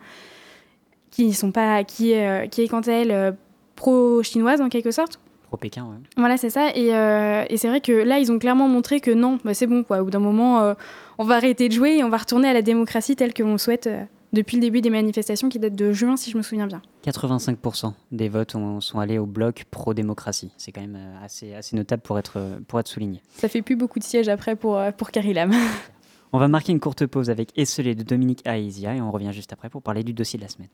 [1.10, 3.32] qui, sont pas, qui, est, euh, qui est quant à elle euh,
[3.76, 5.20] pro-chinoise en quelque sorte.
[5.48, 5.96] Pro-Pékin, ouais.
[6.18, 6.68] Voilà, c'est ça.
[6.74, 9.66] Et, euh, et c'est vrai que là, ils ont clairement montré que non, bah, c'est
[9.66, 10.00] bon, quoi.
[10.00, 10.74] Au bout d'un moment, euh,
[11.16, 13.58] on va arrêter de jouer et on va retourner à la démocratie telle qu'on le
[13.58, 14.02] souhaite euh,
[14.32, 16.82] depuis le début des manifestations qui datent de juin, si je me souviens bien.
[17.04, 20.50] 85% des votes ont- sont allés au bloc pro-démocratie.
[20.58, 23.22] C'est quand même euh, assez, assez notable pour être, euh, pour être souligné.
[23.36, 25.52] Ça fait plus beaucoup de sièges après pour, euh, pour Carrie Lam.
[26.32, 29.52] On va marquer une courte pause avec Esselé de Dominique Aizia et on revient juste
[29.54, 30.68] après pour parler du dossier de la semaine.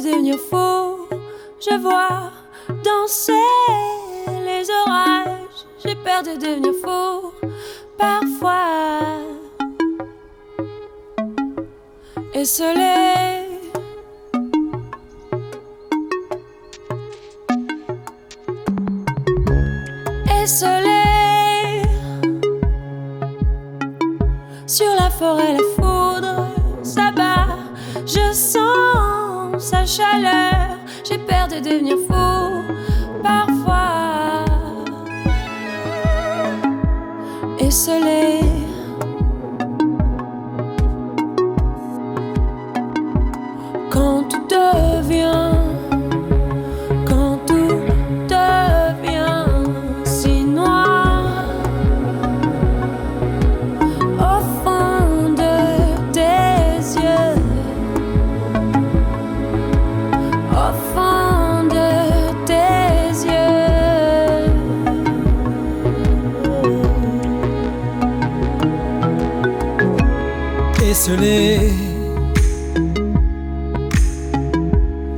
[0.00, 1.08] Devenir fou.
[1.60, 2.32] Je vois
[2.84, 3.32] danser
[4.44, 5.66] les orages.
[5.84, 7.32] J'ai peur de devenir fou.
[7.98, 9.00] Parfois.
[12.32, 13.48] Esselé
[20.42, 21.02] Esselé
[24.66, 25.56] sur la forêt,
[31.48, 32.62] de devenir fou
[33.22, 34.44] parfois.
[37.58, 38.40] Esselé.
[43.90, 45.49] Quand tout devient,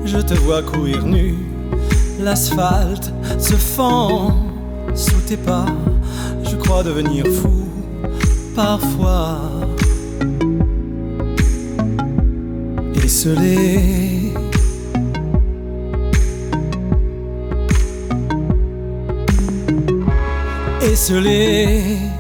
[0.05, 1.37] Je te vois courir nu,
[2.21, 4.35] l'asphalte se fend
[4.97, 5.67] sous tes pas,
[6.43, 7.69] je crois devenir fou
[8.57, 9.39] parfois.
[13.05, 14.33] Esselé,
[20.83, 22.13] esselé.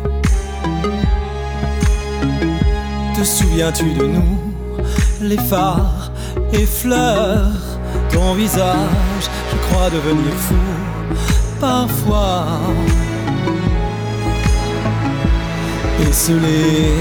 [3.25, 4.39] Souviens-tu de nous,
[5.21, 6.11] les phares
[6.53, 7.79] effleurent
[8.13, 10.55] ton visage Je crois devenir fou
[11.61, 12.47] parfois.
[16.09, 16.97] Esselé.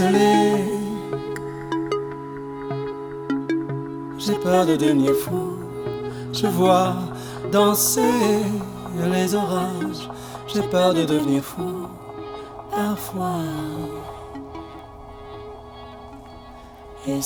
[0.00, 0.04] J'ai
[4.40, 5.58] peur de devenir fou.
[6.32, 6.94] Je vois
[7.50, 8.44] danser
[9.12, 10.08] les orages.
[10.46, 11.88] J'ai peur de devenir fou.
[12.70, 13.42] Parfois.
[17.08, 17.20] Et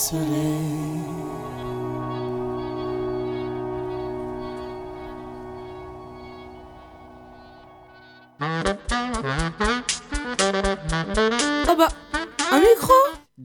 [8.41, 9.72] Oh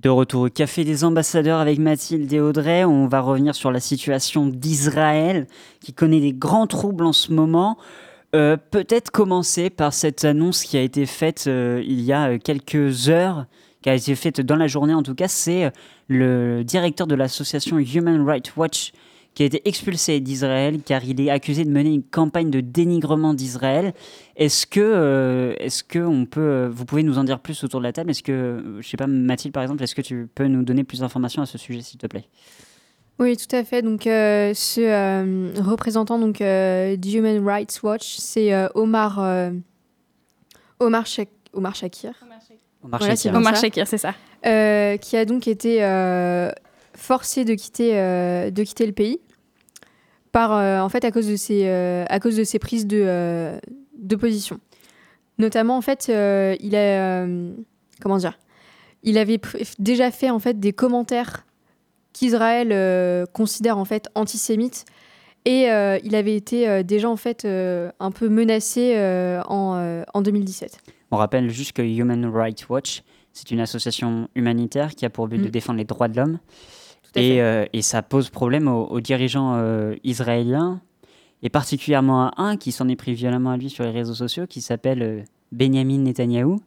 [0.00, 3.80] De retour au Café des Ambassadeurs avec Mathilde et Audrey, on va revenir sur la
[3.80, 5.48] situation d'Israël
[5.80, 7.76] qui connaît des grands troubles en ce moment.
[8.36, 12.38] Euh, Peut-être commencer par cette annonce qui a été faite euh, il y a euh,
[12.38, 13.46] quelques heures,
[13.82, 15.72] qui a été faite dans la journée en tout cas, c'est
[16.06, 18.92] le directeur de l'association Human Rights Watch
[19.38, 23.34] qui a été expulsé d'Israël car il est accusé de mener une campagne de dénigrement
[23.34, 23.94] d'Israël.
[24.34, 27.78] Est-ce que, euh, est-ce que on peut, euh, vous pouvez nous en dire plus autour
[27.78, 28.10] de la table?
[28.10, 30.82] Est-ce que, euh, je sais pas, Mathilde par exemple, est-ce que tu peux nous donner
[30.82, 32.24] plus d'informations à ce sujet, s'il te plaît?
[33.20, 33.80] Oui, tout à fait.
[33.80, 39.52] Donc, euh, ce euh, représentant donc, euh, du Human Rights Watch, c'est euh, Omar, euh,
[40.80, 41.04] Omar,
[41.52, 42.10] Omar Shakir.
[42.82, 43.34] Omar Voilà, Shakir.
[43.36, 43.62] Omar ça.
[43.62, 44.14] Shakir, c'est ça.
[44.44, 46.50] Euh, qui a donc été euh,
[46.94, 49.20] forcé de quitter, euh, de quitter le pays
[50.32, 53.00] par, euh, en fait, à cause de ses, euh, à cause de ses prises de,
[53.04, 53.58] euh,
[53.98, 54.60] de position.
[55.38, 57.26] Notamment, en fait, euh, il a,
[58.00, 58.38] comment dire,
[59.04, 59.40] il avait
[59.78, 61.46] déjà fait en fait des commentaires
[62.12, 64.84] qu'Israël considère en fait antisémites
[65.44, 65.68] Et
[66.04, 68.96] il avait été déjà en fait un peu menacé
[69.48, 70.78] en, en 2017.
[71.12, 75.38] On rappelle juste que Human Rights Watch, c'est une association humanitaire qui a pour but
[75.38, 75.50] de Mm.
[75.50, 76.38] défendre les droits de l'homme.
[77.16, 80.80] Et, euh, et ça pose problème aux, aux dirigeants euh, israéliens,
[81.42, 84.46] et particulièrement à un qui s'en est pris violemment à lui sur les réseaux sociaux,
[84.46, 86.60] qui s'appelle euh, Benjamin Netanyahou,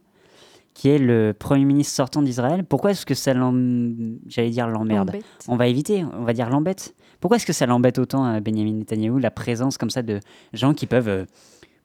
[0.73, 2.63] qui est le Premier ministre sortant d'Israël.
[2.63, 5.11] Pourquoi est-ce que ça l'em- J'allais dire l'emmerde?
[5.47, 6.95] On va éviter, on va dire l'embête.
[7.19, 10.19] Pourquoi est-ce que ça l'embête autant à Benjamin Netanyahou, la présence comme ça de
[10.53, 11.25] gens qui peuvent euh,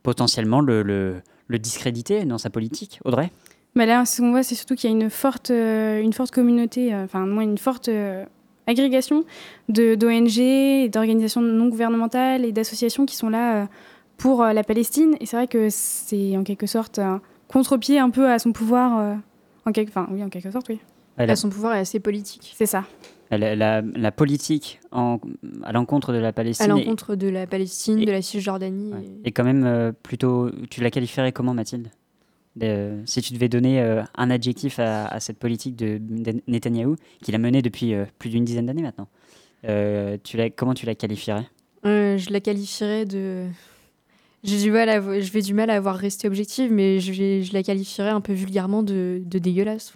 [0.03, 1.17] potentiellement le, le-
[1.49, 3.01] le discréditer dans sa politique?
[3.05, 3.31] Audrey?
[3.75, 6.31] Mais là, ce qu'on voit, c'est surtout qu'il y a une forte, euh, une forte
[6.31, 8.25] communauté, euh, enfin, moins une forte euh,
[8.67, 9.25] agrégation
[9.69, 13.67] d'ONG, et d'organisations non gouvernementales et d'associations qui sont là euh,
[14.17, 15.17] pour euh, la Palestine.
[15.21, 18.99] Et c'est vrai que c'est en quelque sorte un contre-pied un peu à son pouvoir.
[18.99, 19.15] euh,
[19.67, 20.79] en quelque, enfin, oui, en quelque sorte, oui.
[21.17, 22.53] Elle a- son pouvoir est assez politique.
[22.57, 22.85] C'est ça.
[23.31, 25.19] la, la- la politique en-
[25.65, 28.93] à l'encontre de la À Palestine est, l'encontre de la Palestine, et- de la Cisjordanie.
[29.25, 30.51] et- quand même euh, plutôt...
[30.71, 31.89] Tu la qualifierais comment Mathilde?
[32.57, 36.97] De- Si tu devais donner euh, un adjectif à, à cette politique de, de Netanyahou,
[37.23, 39.09] qu'il a menée depuis euh, plus d'une dizaine d'années maintenant,
[39.69, 41.47] euh, tu la, comment tu la qualifierais?
[41.85, 43.45] Euh, je la qualifierais de.
[44.43, 47.43] J'ai du mal à, je vais du mal à avoir resté objective, mais je, vais-
[47.43, 49.93] je la qualifierais un peu vulgairement de, de dégueulasse.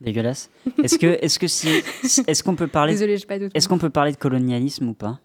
[0.00, 0.50] Dégueulasse?
[0.82, 1.68] Est-ce que, est-ce que si,
[2.26, 5.20] est-ce qu'on peut parler, Désolée, j'ai pas est-ce qu'on peut parler de colonialisme ou pas?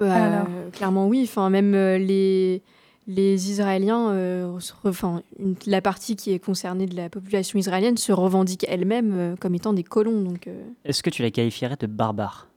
[0.00, 0.48] Euh, Alors.
[0.72, 1.20] Clairement, oui.
[1.24, 2.62] Enfin, même euh, les,
[3.06, 8.12] les Israéliens, euh, enfin, une- la partie qui est concernée de la population israélienne se
[8.12, 10.22] revendique elle-même euh, comme étant des colons.
[10.22, 12.48] Donc, euh, Est-ce que tu la qualifierais de barbare?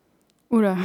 [0.51, 0.75] Oula.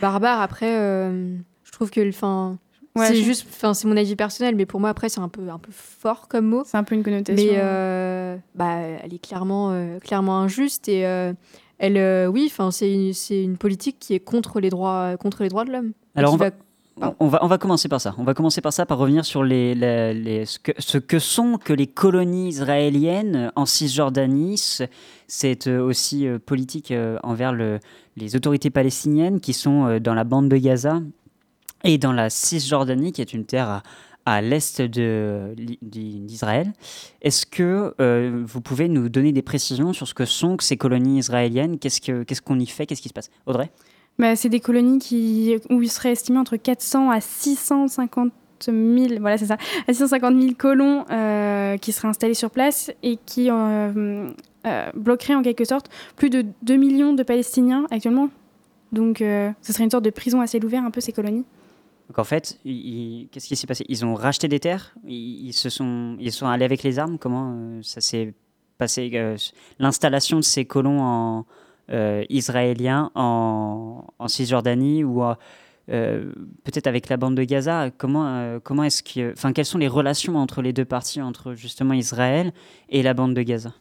[0.00, 1.34] barbare, après, euh,
[1.64, 2.06] je trouve que.
[2.08, 2.58] Enfin,
[2.96, 3.46] Ouais, c'est je- juste.
[3.48, 6.26] Enfin, c'est mon avis personnel, mais pour moi, après, c'est un peu, un peu fort
[6.28, 6.62] comme mot.
[6.66, 7.42] C'est un peu une connotation.
[7.50, 11.32] Mais euh, bah, elle est clairement, euh, clairement injuste et euh,
[11.78, 15.42] elle, euh, oui, enfin, c'est une, c'est une politique qui est contre les droits, contre
[15.44, 15.92] les droits de l'homme.
[16.16, 16.50] Alors, on va-
[17.18, 18.14] On va, on va commencer par ça.
[18.18, 21.56] On va commencer par ça, par revenir sur les, les- ce, que, ce que sont
[21.56, 24.58] que les colonies israéliennes en Cisjordanie.
[24.58, 24.84] Ce-
[25.26, 27.78] C'est euh, aussi euh, politique euh, envers le-
[28.16, 31.00] les autorités palestiniennes qui sont dans la bande de Gaza
[31.84, 33.82] et dans la Cisjordanie, qui est une terre à,
[34.26, 36.72] à l'est d'Israël.
[37.22, 37.94] Est-ce que
[38.44, 41.78] vous pouvez nous donner des précisions sur ce que sont ces colonies israéliennes?
[41.78, 42.84] Qu'est-ce que- qu'est-ce qu'on y fait?
[42.86, 43.30] Qu'est-ce qui se passe?
[43.46, 43.70] Audrey?
[44.20, 48.30] Bah, c'est des colonies qui, où il serait estimé entre 400 à 650
[48.66, 49.56] 000, voilà, c'est ça,
[49.88, 54.28] à 650 000 colons euh, qui seraient installés sur place et qui euh,
[54.66, 58.28] euh, bloqueraient en quelque sorte plus de 2 millions de Palestiniens actuellement.
[58.92, 61.44] Donc, ce serait une sorte de prison à ciel ouvert, un peu ces colonies.
[62.08, 63.86] Donc en fait, qu'est-ce qui s'est passé?
[63.88, 64.94] Ils ont racheté des terres?
[65.06, 67.16] Ils, se sont, ils sont allés avec les armes?
[67.16, 68.34] Comment ça s'est
[68.76, 69.36] passé
[69.78, 71.46] L'installation de ces colons en,
[71.92, 75.34] euh, israéliens en, en Cisjordanie ou euh,
[75.90, 76.32] euh,
[76.64, 79.88] peut-être avec la bande de Gaza Comment, euh, comment est-ce que, enfin, quelles sont les
[79.88, 82.52] relations entre les deux parties, entre justement Israël
[82.88, 83.72] et la bande de Gaza?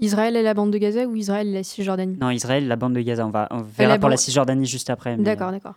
[0.00, 2.18] Israël et la bande de Gaza ou Israël et la Cisjordanie?
[2.20, 3.24] Non, Israël, la bande de Gaza.
[3.24, 5.16] On va, on verra la pour la Cisjordanie juste après.
[5.16, 5.76] D'accord, d'accord.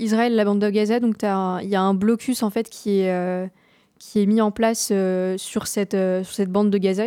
[0.00, 3.50] Israël, la bande de Gaza, donc il y a un blocus en fait qui est,
[4.00, 4.92] qui est mis en place
[5.36, 5.92] sur, cette,
[6.24, 7.04] sur cette bande de Gaza.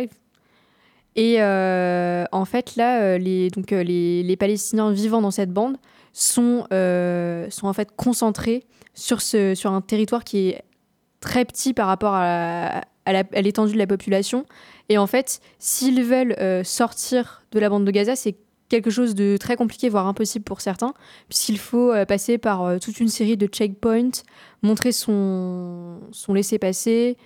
[1.16, 5.50] Et euh, en fait, là, euh, les, donc, euh, les, les Palestiniens vivant dans cette
[5.50, 5.78] bande
[6.12, 9.18] sont, en fait concentrés sur,
[9.64, 10.62] un territoire qui est
[11.20, 12.82] très petit par rapport à,
[13.34, 14.44] l'étendue de la population.
[14.88, 18.36] Et en fait, s'ils veulent sortir de la bande de Gaza, c'est
[18.68, 20.92] quelque chose de très compliqué, voire impossible pour certains,
[21.28, 24.22] puisqu'il faut passer par toute une série de checkpoints,
[24.62, 27.16] montrer son, son laissez-passer,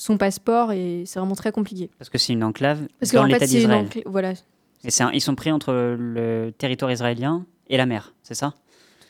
[0.00, 1.90] son passeport, et c'est vraiment très compliqué.
[1.98, 3.88] Parce que c'est une enclave Parce dans qu'en fait, l'État c'est une d'Israël.
[4.06, 4.32] Voilà,
[4.84, 8.54] Et un- ils sont pris entre le territoire israélien et la mer, c'est ça?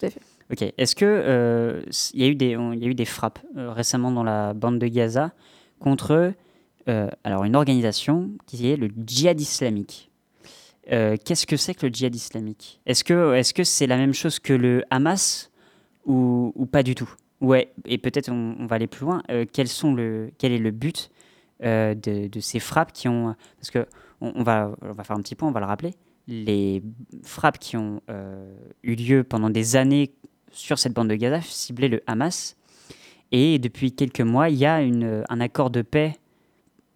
[0.00, 0.20] Tout à fait.
[0.52, 0.72] Ok.
[0.76, 3.38] Est-ce que euh, il y a eu des on- il y a eu des frappes
[3.56, 5.30] euh, récemment dans la bande de Gaza
[5.78, 6.32] contre
[6.88, 10.10] euh, alors une organisation qui est le djihad islamique.
[10.88, 12.80] Qu'est-ce que c'est que le djihad islamique?
[12.84, 15.52] Est-ce que est-ce que c'est la même chose que le Hamas
[16.04, 17.14] ou, ou pas du tout?
[17.40, 17.72] Ouais.
[17.86, 19.22] Et peut-être on, va aller plus loin.
[19.30, 21.10] Euh, le quel est le but
[21.62, 23.86] euh, de, ces frappes qui ont parce que
[24.20, 25.94] on, va on va faire un petit point, on va le rappeler.
[26.28, 26.82] Les
[27.22, 30.12] frappes qui ont euh, eu lieu pendant des années
[30.52, 32.56] sur cette bande de Gaza ciblaient le Hamas.
[33.32, 36.16] Et depuis quelques mois, il y a un accord de paix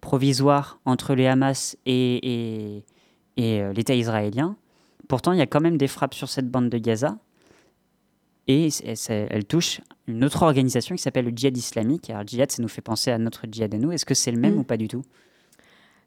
[0.01, 2.83] provisoire entre les Hamas et,
[3.37, 4.55] l'État israélien.
[5.07, 7.17] Pourtant, il y a quand même des frappes sur cette bande de Gaza.
[8.47, 8.69] Et
[9.09, 12.09] elle touche une autre organisation qui s'appelle le djihad islamique.
[12.09, 13.91] Alors, le djihad, ça nous fait penser à notre djihad à nous.
[13.91, 14.59] Est-ce que c'est le même Mm.
[14.59, 15.01] ou pas du tout?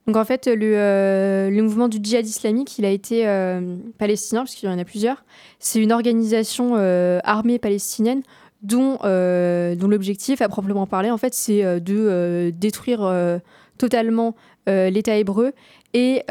[0.07, 4.43] Donc en fait, le, euh, le mouvement du djihad islamique, il a été euh, palestinien,
[4.43, 5.23] parce qu'il y en a plusieurs.
[5.59, 8.23] C'est une organisation euh, armée palestinienne
[8.63, 13.41] dont, euh, dont l'objectif, à proprement parler, en fait, c'est de détruire
[13.77, 14.35] totalement
[14.67, 15.53] l'État hébreu
[15.93, 16.23] et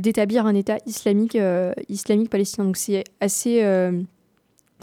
[0.00, 1.38] d'établir un État islamique,
[1.88, 2.66] islamique palestinien.
[2.66, 3.62] Donc c'est assez,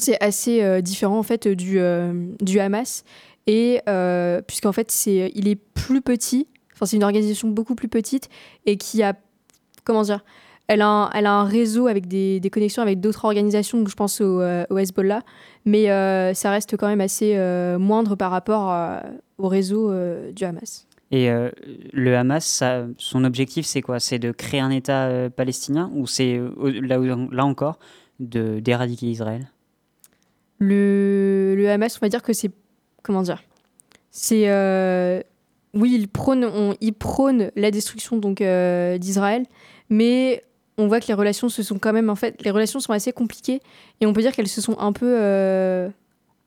[0.01, 3.03] c'est assez euh, différent en fait du, euh, du Hamas.
[3.47, 7.87] Et euh, puisqu'en fait, c'est, il est plus petit, enfin c'est une organisation beaucoup plus
[7.87, 8.29] petite
[8.65, 9.13] et qui a,
[9.83, 10.23] comment dire,
[10.67, 15.23] elle a un, réseau avec des, connexions avec d'autres organisations, je pense au, euh, Hezbollah,
[15.65, 19.01] mais euh, ça reste quand même assez euh, moindre par rapport
[19.39, 20.85] au réseau euh, du Hamas.
[21.11, 21.49] Et euh,
[21.91, 22.63] le Hamas,
[22.97, 23.99] son objectif, c'est quoi?
[23.99, 26.99] C'est de créer un État euh, palestinien ou c'est, euh, là,
[27.31, 27.79] là encore,
[28.19, 29.49] de, d'éradiquer Israël?
[30.59, 32.51] Le, le Hamas, on va dire que c'est.
[33.03, 33.41] Comment dire
[34.11, 34.49] C'est.
[34.49, 35.21] euh,
[35.73, 39.45] oui, il prône, on- il prône la destruction donc euh, d'Israël,
[39.89, 40.43] mais
[40.77, 42.09] on voit que les relations se sont quand même.
[42.09, 43.61] En fait, les relations sont assez compliquées
[44.01, 45.89] et on peut dire qu'elles se sont un peu euh,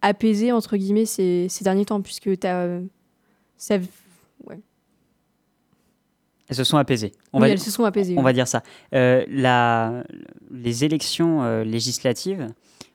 [0.03, 2.81] apaisées, entre guillemets, ces, ces derniers temps, puisque tu as.
[3.57, 3.77] ça,
[4.47, 4.59] ouais.
[6.49, 7.13] Elles se sont apaisées.
[7.33, 8.25] On Oui, va, elles se sont apaisées, On oui.
[8.25, 8.63] va dire ça.
[8.93, 10.03] La-
[10.51, 12.49] les élections législatives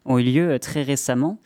[0.07, 1.37] ont eu lieu euh, très récemment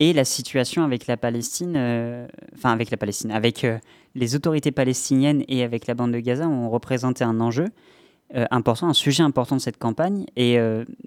[0.00, 3.78] et la situation avec la Palestine, euh, enfin avec la Palestine, avec euh,
[4.14, 7.66] les autorités palestiniennes et avec la bande de Gaza ont représenté un enjeu
[8.50, 10.24] important, un sujet important de cette campagne.
[10.36, 10.56] Et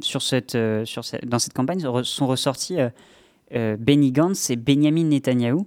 [0.02, 2.78] sur cette, sur cette- dans cette campagne sont ressortis
[3.52, 5.65] Benny Gantz et Benjamin Netanyahou,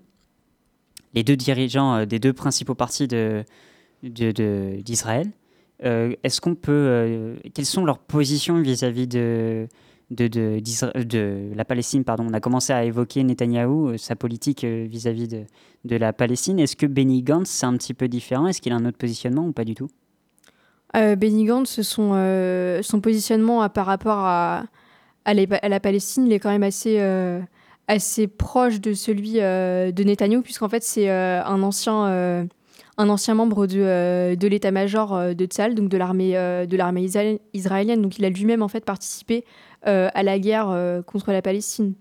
[1.15, 3.45] les deux dirigeants des deux principaux partis de,
[4.03, 5.29] de- de- d'Israël.
[5.83, 7.35] Est-ce qu'on peut.
[7.53, 9.67] quelles sont leurs positions vis-à-vis de,
[10.11, 12.27] de, la Palestine pardon.
[12.29, 15.45] On a commencé à évoquer Netanyahou, euh, sa politique euh, vis-à-vis de,
[15.85, 16.59] de la Palestine.
[16.59, 18.47] Est-ce que Benny Gantz, c'est un petit peu différent?
[18.47, 19.89] Est-ce qu'il a un autre positionnement ou pas du tout?
[20.97, 24.65] Euh, Benny Gantz, son, positionnement par rapport à,
[25.25, 26.99] à, la Palestine, il est quand même assez,
[27.87, 32.49] assez proche de celui de Netanyahou, puisqu'en fait, c'est un, ancien,
[32.99, 37.09] un ancien membre de, de l'état-major de Tzal, donc de l'armée
[37.55, 38.03] israélienne.
[38.03, 39.45] Donc, il a lui-même en fait participé
[39.85, 41.95] à la guerre euh, contre la Palestine.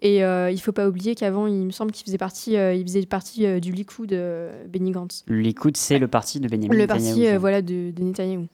[0.00, 2.72] Et euh, il ne faut pas oublier qu'avant, il me semble qu'il faisait partie, euh,
[2.72, 5.24] il faisait partie euh, du Likoud, euh, Benny Gantz.
[5.26, 8.46] Le Likoud, c'est le parti de Benjamin Le Netanyahou, parti euh, voilà, de, de Netanyahou.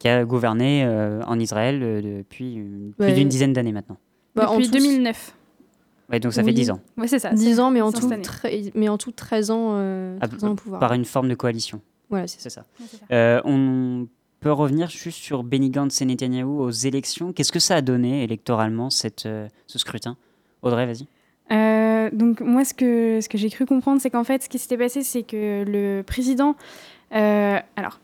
[0.00, 2.64] qui a gouverné euh, en Israël euh, depuis
[2.98, 3.96] plus d'une dizaine d'années maintenant.
[4.34, 5.34] Bah, en Depuis tout, 2009.
[6.10, 6.54] Ouais, donc ça fait Oui.
[6.54, 6.80] 10 ans.
[6.96, 7.30] Ouais, c'est ça.
[7.32, 8.10] 10 c'est- ans, mais en, tout,
[8.74, 10.80] mais en tout 13 ans, euh, Ah, 13 ans au pouvoir.
[10.80, 11.80] Par une forme de coalition.
[12.10, 12.62] Voilà, c'est ça.
[12.80, 13.04] Ouais, c'est ça.
[13.12, 14.06] Euh, on
[14.40, 17.32] peut revenir juste sur Benny Gantz et Netanyahou aux élections.
[17.32, 20.16] Qu'est-ce que ça a donné électoralement, cette, euh, ce scrutin?
[20.62, 21.06] Audrey, vas-y.
[21.50, 24.58] Euh, donc moi, ce que, ce que j'ai cru comprendre, c'est qu'en fait, ce qui
[24.58, 26.56] s'était passé, c'est que le président,
[27.14, 28.00] euh, alors,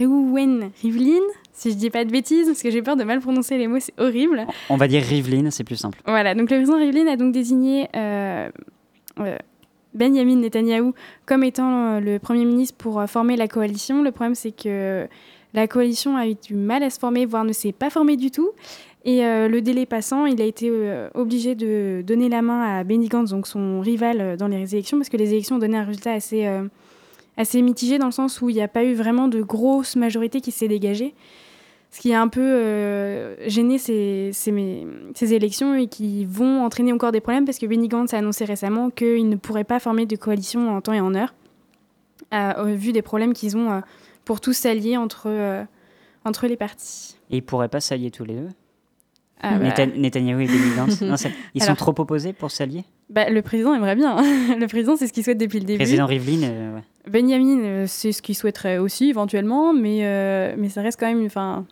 [0.00, 1.22] Reuven Rivlin,
[1.52, 3.80] si je dis pas de bêtises, parce que j'ai peur de mal prononcer les mots,
[3.80, 4.46] c'est horrible.
[4.68, 6.00] On va dire Rivlin, c'est plus simple.
[6.06, 7.88] Voilà, donc le président Rivlin a donc désigné
[9.94, 10.94] Benjamin Netanyahou
[11.26, 14.02] comme étant le Premier ministre pour former la coalition.
[14.02, 15.08] Le problème, c'est que
[15.54, 18.30] la coalition a eu du mal à se former, voire ne s'est pas formée du
[18.30, 18.50] tout.
[19.04, 22.84] Et euh, le délai passant, il a été euh, obligé de donner la main à
[22.84, 25.78] Benny Gantz, donc son rival euh, dans les élections, parce que les élections ont donné
[25.78, 29.40] un résultat assez, mitigé dans le sens où il n'y a pas eu vraiment de
[29.40, 31.14] grosse majorité qui s'est dégagée.
[31.90, 37.22] Ce qui a un peu gêné ces, ces, élections et qui vont entraîner encore des
[37.22, 40.76] problèmes parce que Benny Gantz a annoncé récemment qu'il ne pourrait pas former de coalition
[40.76, 41.32] en temps et en heure,
[42.66, 43.80] vu des problèmes qu'ils ont
[44.28, 45.64] pour tous s'allier entre, euh,
[46.26, 47.16] entre les partis.
[47.30, 48.48] Et ils pourraient pas s'allier tous les deux?
[49.40, 49.68] Ah bah.
[49.68, 50.10] Et Benny
[50.76, 52.84] Gantz Non, c'est- Ils sont trop opposés pour s'allier?
[53.08, 54.16] Bah, le président aimerait bien.
[54.54, 55.78] le président, c'est ce qu'il souhaite depuis le début.
[55.78, 56.82] Président Rivlin, euh, ouais.
[57.10, 61.24] Benjamin, euh, c'est ce qu'il souhaiterait aussi éventuellement, mais, euh, mais ça reste quand même.
[61.24, 61.64] Enfin,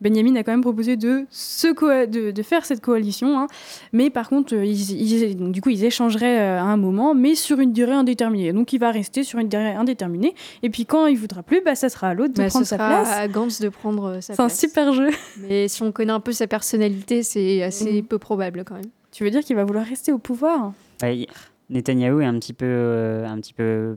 [0.00, 1.66] Benjamin a quand même proposé de, se
[2.06, 3.46] de, de faire cette coalition, hein.
[3.92, 7.14] mais par contre, euh, ils, ils- donc, du coup, ils échangeraient euh, à un moment,
[7.14, 8.52] mais sur une durée indéterminée.
[8.52, 11.74] Donc, il va rester sur une durée indéterminée, et puis quand il voudra plus, bah,
[11.74, 13.10] ça sera à l'autre de Bah, prendre ce sa sera place.
[13.12, 14.58] à Gantz de prendre euh, sa C'est un place.
[14.60, 15.10] super jeu.
[15.48, 18.06] Mais si on connaît un peu sa personnalité, c'est assez Mhm.
[18.06, 18.84] peu probable quand même.
[19.12, 20.72] Tu veux dire qu'il va vouloir rester au pouvoir?
[21.02, 21.26] Ouais, il-
[21.68, 23.96] Netanyahou est un petit peu, euh, un petit peu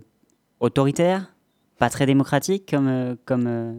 [0.59, 1.33] autoritaire,
[1.79, 3.73] pas très démocratique comme, euh, comme, euh,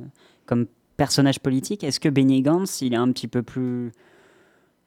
[0.47, 1.85] comme personnage politique.
[1.85, 3.93] Est-ce que Benny Gantz, il est un petit peu plus,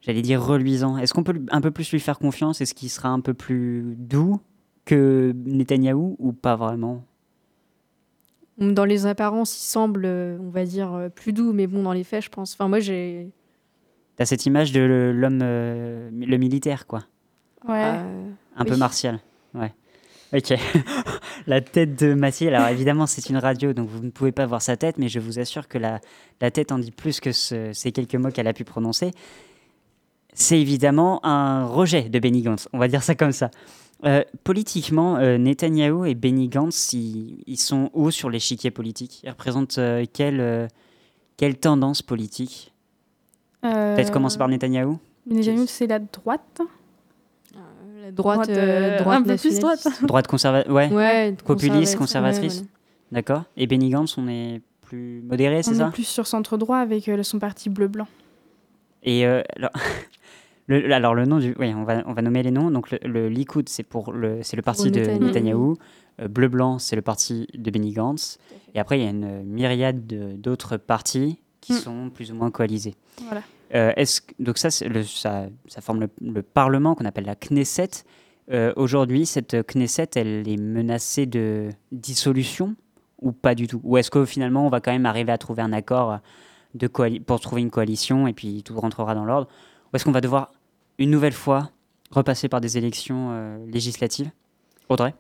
[0.02, 0.98] j'allais dire, reluisant?
[0.98, 2.62] Est-ce qu'on peut un peu plus lui faire confiance?
[2.62, 4.40] Est-ce qu'il sera un peu plus doux
[4.86, 7.04] que Netanyahou ou pas vraiment?
[8.58, 11.94] Dans les apparences, il semble, euh, on va dire, euh, plus doux, mais bon, dans
[11.94, 12.54] les faits, je pense.
[12.54, 13.30] Enfin, moi, j'ai.
[14.16, 17.04] T'as cette image de l'homme, euh, le militaire, quoi.
[17.68, 17.84] Ouais.
[17.86, 19.20] euh, Un peu martial.
[19.54, 19.74] Ouais.
[20.34, 20.54] Ok.
[21.48, 22.54] la tête de Mathilde.
[22.54, 25.20] Alors évidemment, c'est une radio, donc vous ne pouvez pas voir sa tête, mais je
[25.20, 26.00] vous assure que la,
[26.42, 29.12] la tête en dit plus que ce- ces quelques mots qu'elle a pu prononcer.
[30.34, 32.68] C'est évidemment un rejet de Benny Gantz.
[32.74, 33.50] On va dire ça comme ça.
[34.06, 39.30] Euh, politiquement, euh, Netanyahou et Benny Gantz, ils, ils sont où sur l'échiquier politique Ils
[39.32, 40.68] représentent euh, quelle, euh,
[41.38, 42.74] quelle tendance politique?
[43.62, 45.00] Peut-être commencer par Netanyahou?
[45.26, 46.62] Netanyahou, c'est la droite.
[48.12, 48.54] Droite, Droite, euh,
[48.98, 49.88] euh, droite un peu plus droite.
[50.04, 50.90] Droite conservatrice Ouais.
[50.92, 52.54] Ouais, Populiste, conservatrice, conservatrice.
[52.62, 52.72] ouais, voilà.
[53.12, 53.44] D'accord.
[53.58, 56.78] Et Benny Gantz, on est plus modéré, c'est On ça est plus sur centre droit
[56.78, 58.08] avec euh, son parti bleu-blanc.
[59.04, 59.72] Et euh, alors,
[60.68, 62.72] le, alors le nom du, oui, on va on va nommer les noms.
[62.72, 65.26] Donc le, le Likoud, c'est pour le c'est le parti Pour de Netanyahou.
[65.26, 65.78] Netanyahou.
[66.22, 68.40] Euh, Bleu blanc, c'est le parti de Benny Gantz.
[68.74, 71.78] Et après, il y a une myriade de- d'autres partis qui Mm.
[71.78, 72.96] sont plus ou moins coalisés.
[73.26, 73.42] Voilà.
[73.76, 73.92] Euh,
[74.40, 77.90] donc ça, ça, forme le, le Parlement qu'on appelle la Knesset.
[78.52, 82.76] Euh, Aujourd'hui, cette Knesset, elle est menacée de dissolution
[83.22, 83.82] ou pas du tout?
[83.84, 86.20] Ou est-ce que finalement, on va quand même arriver à trouver un accord
[86.78, 89.48] coali- pour trouver une coalition et puis tout rentrera dans l'ordre?
[89.92, 90.52] Ou est-ce qu'on va devoir
[90.98, 91.72] une nouvelle fois
[92.12, 94.32] repasser par des élections euh, législatives?
[94.90, 95.14] Audrey?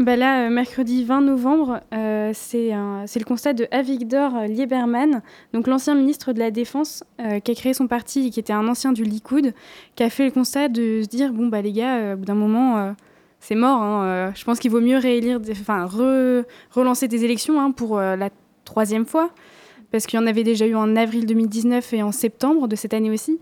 [0.00, 5.22] Bah là, euh, mercredi 20 novembre, euh, c'est le constat de Avigdor Lieberman,
[5.52, 8.52] donc l'ancien ministre de la Défense, euh, qui a créé son parti et qui était
[8.52, 9.54] un ancien du Likoud,
[9.94, 12.34] qui a fait le constat de se dire bon bah les gars, euh, au d'un
[12.34, 12.92] moment, euh,
[13.38, 13.80] c'est mort.
[13.82, 17.96] hein, euh, je pense qu'il vaut mieux réélire, enfin re- relancer des élections hein, pour
[17.98, 18.30] euh, la
[18.64, 19.30] troisième fois,
[19.92, 22.94] parce qu'il y en avait déjà eu en avril 2019 et en septembre de cette
[22.94, 23.38] année aussi.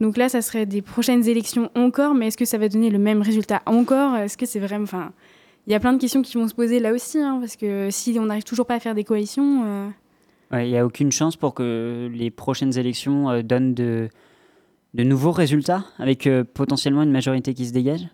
[0.00, 2.98] Donc là, ça serait des prochaines élections encore, mais est-ce que ça va donner le
[2.98, 4.16] même résultat encore?
[4.16, 4.88] Est-ce que c'est vraiment,
[5.66, 7.88] il y a plein de questions qui vont se poser là aussi, hein, parce que
[7.90, 9.88] si on n'arrive toujours pas à faire des coalitions, euh,
[10.52, 14.08] Ouais, Il n'y a aucune chance pour que les prochaines élections euh, donnent de,
[14.92, 18.06] de nouveaux résultats avec euh, potentiellement une majorité qui se dégage?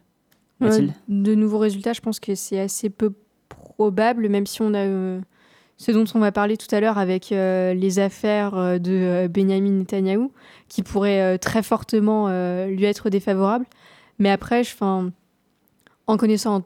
[0.60, 0.92] Mathilde?
[1.08, 3.12] de nouveaux résultats, je pense que c'est assez peu
[3.48, 5.20] probable, même si on a euh,
[5.78, 9.70] ce dont on va parler tout à l'heure avec euh, les affaires de euh, Benjamin
[9.70, 10.30] Netanyahou,
[10.68, 13.64] qui pourraient euh, très fortement euh, lui être défavorables.
[14.18, 16.62] Mais après, je, en connaissant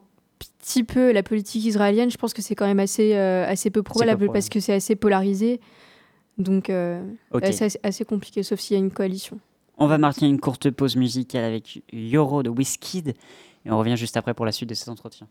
[0.65, 3.83] petit peu la politique israélienne, je pense que c'est quand même assez, euh, assez peu
[3.83, 5.59] probable parce que c'est assez polarisé.
[6.37, 7.01] Donc, euh,
[7.43, 9.39] c'est assez, assez compliqué, sauf s'il y a une coalition.
[9.77, 13.09] On va marquer une courte pause musicale avec Yoro de Wizkid
[13.65, 15.27] et on revient juste après pour la suite de cet entretien.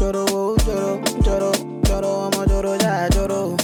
[0.00, 3.54] Choro, oh, choro, choro, choro, amo choro, ya, choro.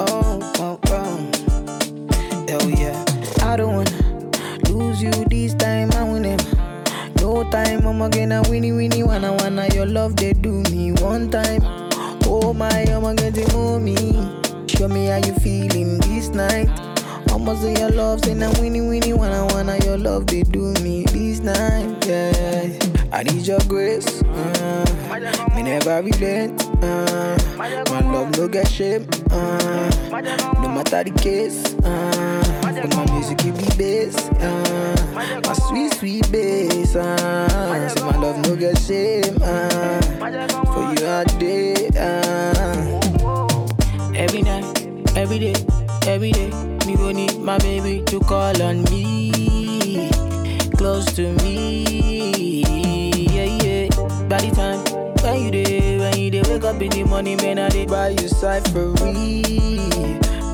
[0.00, 2.46] Oh, oh, oh.
[2.48, 3.04] Hell yeah.
[3.42, 4.30] I don't wanna
[4.68, 6.40] lose you this time, I win him.
[7.20, 11.62] No time, I'm again, winnie, winnie, wanna, wanna, your love, they do me one time.
[12.26, 13.94] Oh my, I'm getting mommy.
[14.66, 16.68] Show me how you feeling this night.
[17.30, 21.04] Almost say your love, say now winnie winnie wanna wanna your love they do me
[21.04, 22.04] this night.
[22.06, 22.66] Yeah,
[23.12, 24.22] I need your grace.
[24.22, 24.84] Uh,
[25.54, 26.66] me never relent.
[26.82, 29.06] Uh, my love no get shame.
[29.30, 29.90] Uh,
[30.62, 31.74] no matter the case.
[31.84, 34.16] Uh, but my music give me bass.
[34.40, 36.96] Uh, my sweet sweet bass.
[36.96, 39.36] Uh, say my love no get shame.
[39.42, 40.00] Uh,
[40.72, 41.88] for you all day.
[41.94, 43.00] Uh.
[44.14, 44.86] Every night,
[45.16, 45.54] every day,
[46.06, 46.50] every day,
[46.86, 50.08] me go need my baby to call on me,
[50.76, 52.01] close to me.
[56.62, 59.42] You up in the morning, man, I did buy you cyphery,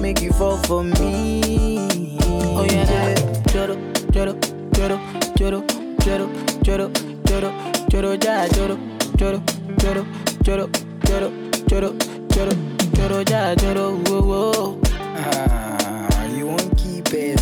[0.01, 2.19] make you fall for me.
[2.21, 3.15] Oh yeah, yeah.
[3.53, 3.75] Joro,
[4.11, 4.35] joro,
[4.73, 4.99] joro,
[5.37, 5.65] joro,
[6.07, 6.33] joro,
[6.63, 6.91] joro,
[7.25, 7.53] joro,
[7.91, 8.79] joro, ja, joro,
[9.17, 9.43] joro,
[9.79, 10.07] joro,
[10.43, 10.69] joro,
[11.05, 11.33] joro,
[11.69, 11.93] joro,
[12.35, 12.53] joro,
[12.95, 14.81] joro, ja, joro, whoa, whoa.
[15.17, 17.41] Ah, you won't keep it.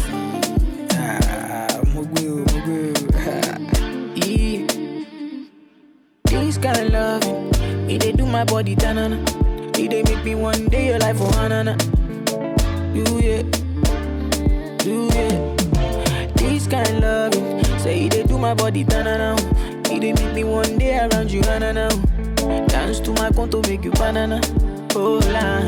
[0.92, 2.92] Ah, mugu, mugu.
[4.26, 4.66] Yeah.
[6.24, 7.45] This kind of love, it they do
[8.36, 9.16] my body tanana.
[9.78, 11.72] It they make me one day your life for hanana.
[12.94, 13.42] You yeah,
[14.84, 16.28] you yeah.
[16.36, 19.36] This kind of love, say it they do my body tanana.
[19.90, 21.88] It they make me one day around you hanana.
[22.68, 24.38] Dance to my conto make you banana.
[24.94, 25.62] Oh la,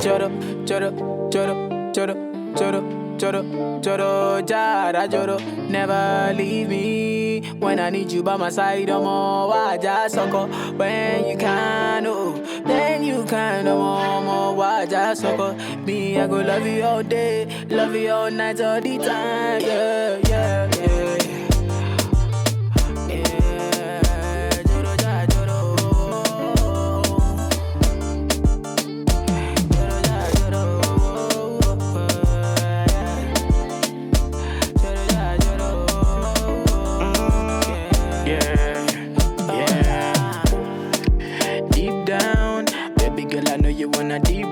[0.00, 0.30] choro,
[0.64, 0.88] choro,
[1.30, 7.40] choro, choro, choro, Jara, Joro, never leave me.
[7.60, 10.46] When I need you by my side, I'm all just sucker.
[10.76, 12.32] When you can, oh,
[12.66, 15.54] then you can, no more, more, just sucker.
[15.86, 20.18] Me, I go love you all day, love you all night, all the time, yeah,
[20.28, 20.70] yeah.
[20.82, 21.21] Yeah,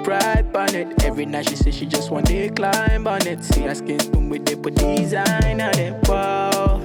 [0.09, 1.05] on it.
[1.05, 3.43] Every night she says she just want to climb on it.
[3.45, 6.09] See her skin spoon with the put design on it.
[6.09, 6.81] Wow,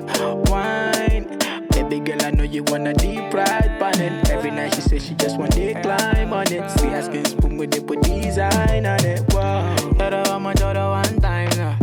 [0.47, 1.38] wine.
[1.70, 4.30] Baby girl, I know you wanna deep ride on it.
[4.30, 6.70] Every night she says she just want to climb on it.
[6.72, 9.22] See her skin spoon with the put design on it.
[9.34, 11.78] Wow, daughter, I'm a daughter one time now.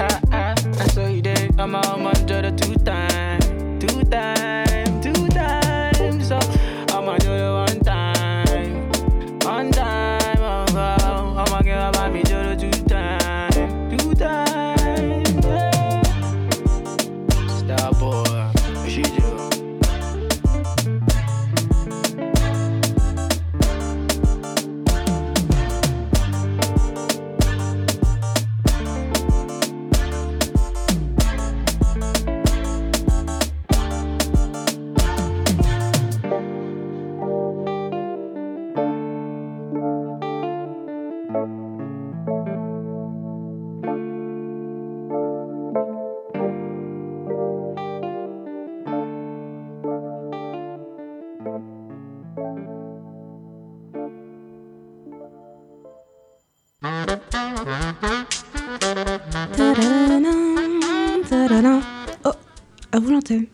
[0.00, 1.48] Ah ah, I saw you there.
[1.58, 2.52] I'm a I'm a daughter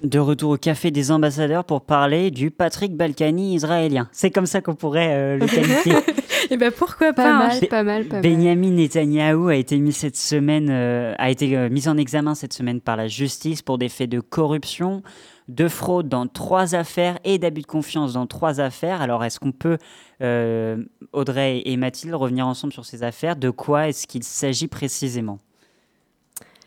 [0.03, 4.09] De retour au café des ambassadeurs pour parler du Patrick Balkany israélien.
[4.13, 5.95] C'est comme ça qu'on pourrait euh, le qualifier.
[6.51, 7.49] Et ben pourquoi Pas pas, hein.
[7.49, 8.23] mal, pas mal, pas mal.
[8.23, 12.53] Benjamin Netanyahou a été mis cette semaine, euh, a été euh, mis en examen cette
[12.53, 15.03] semaine par la justice pour des faits de corruption,
[15.49, 19.01] de fraude dans trois affaires et d'abus de confiance dans trois affaires.
[19.01, 19.79] Alors est-ce qu'on peut,
[20.23, 23.37] euh, Audrey et Mathilde, revenir ensemble sur ces affaires?
[23.37, 25.39] De quoi est-ce qu'il s'agit précisément?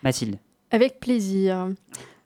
[0.03, 0.37] Mathilde.
[0.71, 1.69] Avec plaisir.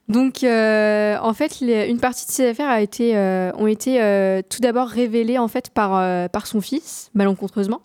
[0.08, 4.41] Donc, euh, en fait, une partie de ces affaires a été, euh, ont été euh,
[4.47, 7.82] tout d'abord révélées en fait par, par son fils, malencontreusement,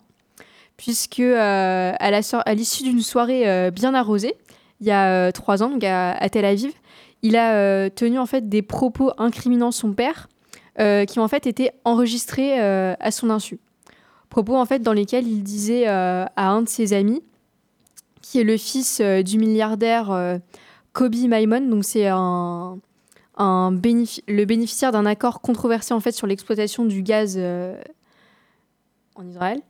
[0.75, 4.35] puisque à l'issue d'une soirée bien arrosée,
[4.81, 6.73] il y a trois ans, donc à, à Tel Aviv,
[7.23, 10.27] il a tenu en fait des propos incriminant son père,
[10.77, 13.59] qui ont en fait été enregistrés à son insu.
[14.29, 17.23] Propos en fait dans lesquels il disait à un de ses amis,
[18.21, 20.39] qui est le fils du milliardaire
[20.97, 21.61] Kobe Maimon.
[21.61, 22.89] Donc c'est le
[24.45, 27.79] bénéficiaire d'un accord controversé en fait sur l'exploitation du gaz euh,
[29.15, 29.61] en Israël.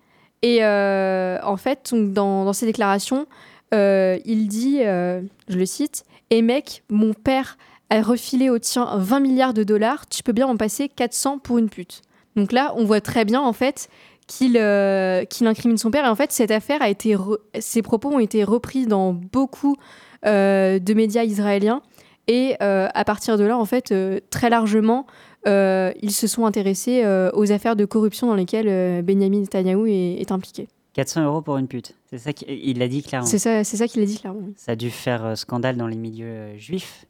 [0.42, 3.28] Et euh, en fait, dans, ses déclarations,
[3.74, 7.58] euh, il dit, je le cite, Et mec, mon père
[7.90, 11.58] a refilé au tien 20 milliards de dollars, tu peux bien en passer 400 pour
[11.58, 12.04] une pute.
[12.38, 13.90] Donc là, on voit très bien en fait
[14.28, 16.06] qu'il incrimine son père.
[16.06, 17.18] Et en fait, cette affaire a été,
[17.60, 19.76] ses propos ont été repris dans beaucoup
[20.24, 21.82] de médias israéliens.
[22.28, 25.08] Et euh, à partir de là, en fait, euh, très largement,
[25.48, 29.90] euh, ils se sont intéressés euh, aux affaires de corruption dans lesquelles euh, Benjamin Netanyahu
[29.90, 30.68] est, est impliqué.
[30.94, 31.94] 400 euros pour une pute.
[32.10, 33.28] C'est ça qu'il l'a dit clairement.
[33.28, 34.42] C'est ça, c'est ça qu'il a dit clairement.
[34.44, 34.54] oui.
[34.58, 37.06] Ça a dû faire euh, scandale dans les milieux euh, juifs.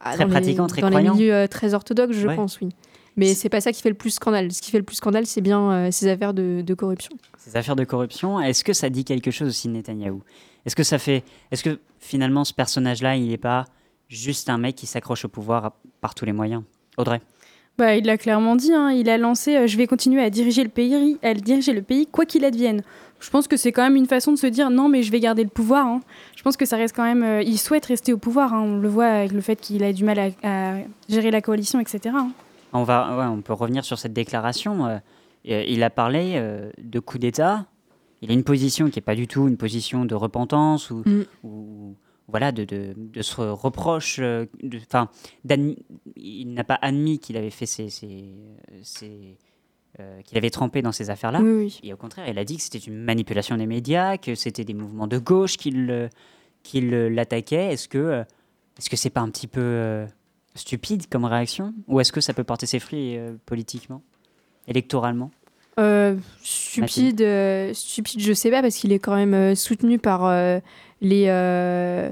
[0.00, 1.12] Ah, très dans pratiquants, très dans croyants.
[1.12, 2.36] les milieux euh, très orthodoxes, je Ouais.
[2.36, 2.70] pense, oui.
[3.16, 4.50] Mais c'est pas ça qui fait le plus scandale.
[4.52, 7.14] Ce qui fait le plus scandale, c'est bien euh, ces affaires de, de corruption.
[7.36, 10.22] Ces affaires de corruption, est-ce que ça dit quelque chose aussi de Netanyahou
[10.66, 13.64] Est-ce que ça fait, est-ce que finalement ce personnage-là, il n'est pas
[14.08, 16.62] juste un mec qui s'accroche au pouvoir par tous les moyens?
[16.96, 17.20] Audrey?
[17.78, 20.62] Bah, il l'a clairement dit, hein, il a lancé euh, Je vais continuer à diriger
[20.62, 22.82] le pays, à diriger le pays quoi qu'il advienne.
[23.18, 25.20] Je pense que c'est quand même une façon de se dire non, mais je vais
[25.20, 25.86] garder le pouvoir.
[25.86, 26.00] hein.
[26.36, 27.22] Je pense que ça reste quand même.
[27.22, 28.52] euh, il souhaite rester au pouvoir.
[28.52, 28.60] hein.
[28.60, 30.74] On le voit avec le fait qu'il a du mal à, à
[31.08, 32.14] gérer la coalition, etc.
[32.74, 34.86] on, va, ouais, on peut revenir sur cette déclaration.
[34.86, 34.98] euh,
[35.44, 36.40] il a parlé
[36.78, 37.64] de coup d'État.
[38.22, 41.24] Il a une position qui n'est pas du tout une position de repentance ou, Mm.
[41.42, 41.96] ou-
[42.28, 44.18] voilà, de, de, de se reproche.
[44.20, 44.46] euh,
[44.86, 45.10] Enfin,
[46.16, 49.36] il n'a pas admis qu'il avait fait ces-
[50.00, 51.40] euh, qu'il avait trempé dans ces affaires-là.
[51.42, 51.80] Oui, oui.
[51.82, 54.72] Et au contraire, il a dit que c'était une manipulation des médias, que c'était des
[54.74, 56.08] mouvements de gauche qui le-
[57.08, 57.72] l'attaquaient.
[57.72, 58.24] Est-ce que euh,
[58.78, 60.06] est-ce que c'est pas un petit peu euh,
[60.54, 61.74] stupide comme réaction?
[61.88, 64.02] Ou est-ce que ça peut porter ses fruits euh, politiquement,
[64.66, 65.30] électoralement?
[65.80, 70.26] Euh, stupide, euh, stupide, je sais pas, parce qu'il est quand même euh, soutenu par
[70.26, 70.60] euh,
[71.00, 71.26] les.
[71.28, 72.10] euh,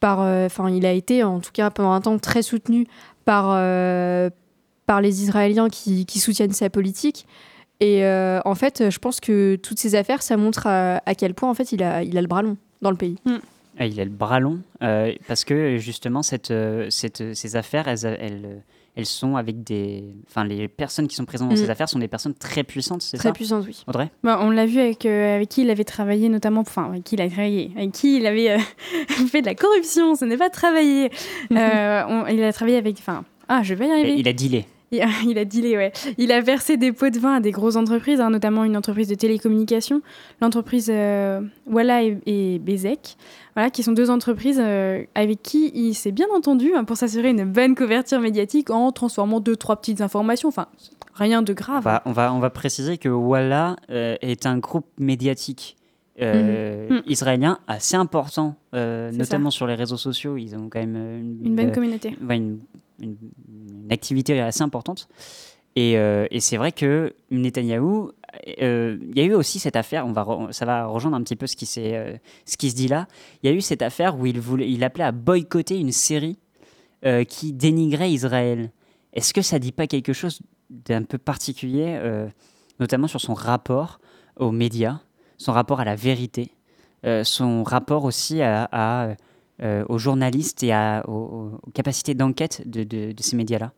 [0.00, 2.88] par, enfin, il a été, en tout cas, pendant un temps, très soutenu
[3.24, 4.30] par, euh,
[4.84, 7.26] par les Israéliens qui, qui soutiennent sa politique.
[7.78, 11.34] Et euh, en fait, je pense que toutes ces affaires, ça montre à, à quel
[11.34, 13.16] point, en fait, il a, il a le bras long dans le pays.
[13.78, 16.52] Ah, il a le bras long euh, parce que justement cette,
[16.90, 18.62] cette, ces affaires, elles, elles,
[18.94, 21.58] elles sont avec des, enfin les personnes qui sont présentes dans Mm.
[21.58, 23.32] ces affaires sont des personnes très puissantes, c'est Très ça?
[23.32, 23.82] puissantes, oui.
[23.86, 24.10] Audrey?
[24.22, 27.14] Bah, on l'a vu avec, euh, avec qui il avait travaillé, notamment, enfin, avec qui
[27.14, 28.58] il a travaillé, avec qui il avait euh,
[29.28, 31.10] fait de la corruption, ce n'est pas travailler.
[31.52, 34.14] Euh, on- il a travaillé avec, enfin, ah, je vais y arriver.
[34.18, 34.64] Il a dealé.
[34.92, 35.90] Il a, il a dealé, ouais.
[36.18, 39.08] Il a versé des pots de vin à des grosses entreprises, hein, notamment une entreprise
[39.08, 40.02] de télécommunications,
[40.42, 43.16] l'entreprise euh, Walla et, et Bezek,
[43.56, 47.30] voilà, qui sont deux entreprises euh, avec qui il s'est bien entendu hein, pour s'assurer
[47.30, 50.48] une bonne couverture médiatique en transformant deux, trois petites informations.
[50.48, 50.66] Enfin,
[51.14, 51.82] rien de On grave.
[51.84, 55.76] va, on, va, on va préciser que Walla euh, est un groupe médiatique
[56.20, 56.96] euh, Mhm.
[56.98, 57.02] Mm.
[57.06, 59.56] israélien assez important, euh, notamment ça.
[59.56, 60.36] sur les réseaux sociaux.
[60.36, 62.14] Ils ont quand même une, Une bonne euh, communauté.
[62.28, 62.58] ouais, une,
[63.02, 65.08] une- activité assez importante.
[65.76, 68.12] Et, euh, et c'est vrai que Netanyahou,
[68.62, 71.36] euh, il y a eu aussi cette affaire, on va ça va rejoindre un petit
[71.36, 73.06] peu ce qui, euh, ce qui se dit là.
[73.42, 76.38] Il y a eu cette affaire où il, voulait, il appelait à boycotter une série
[77.04, 78.70] euh, qui dénigrait Israël.
[79.12, 80.40] Est-ce que ça dit pas quelque chose
[80.70, 82.00] d'un peu particulier,
[82.80, 84.00] notamment sur son rapport
[84.36, 85.00] aux médias,
[85.36, 86.50] son rapport à la vérité,
[87.24, 89.14] son rapport aussi à,
[89.62, 93.72] euh, aux journalistes et à, aux, aux capacités d'enquête de, de- de ces médias-là.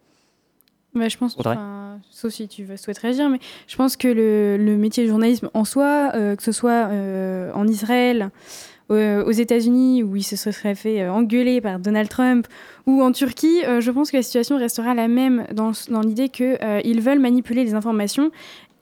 [0.94, 4.06] Bah, je pense, Audrey enfin, sauf si tu veux, souhaites réagir, mais je pense que
[4.06, 8.30] le, le métier de journalisme en soi, euh, que ce soit euh, en Israël,
[8.92, 12.46] euh, aux États-Unis, où il se serait fait engueuler par Donald Trump,
[12.86, 17.00] ou en Turquie, je pense que la situation restera la même dans, dans l'idée qu'ils
[17.00, 18.30] veulent manipuler les informations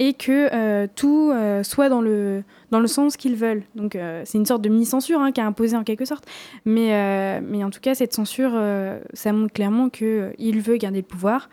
[0.01, 1.32] et que tout
[1.62, 3.62] soit dans le, dans le sens qu'ils veulent.
[3.76, 6.26] Donc euh, c'est une sorte de mini-censure hein, qui a imposé en quelque sorte.
[6.64, 11.02] Mais, euh, mais en tout cas, cette censure, euh, ça montre clairement qu'il veut garder
[11.02, 11.50] le pouvoir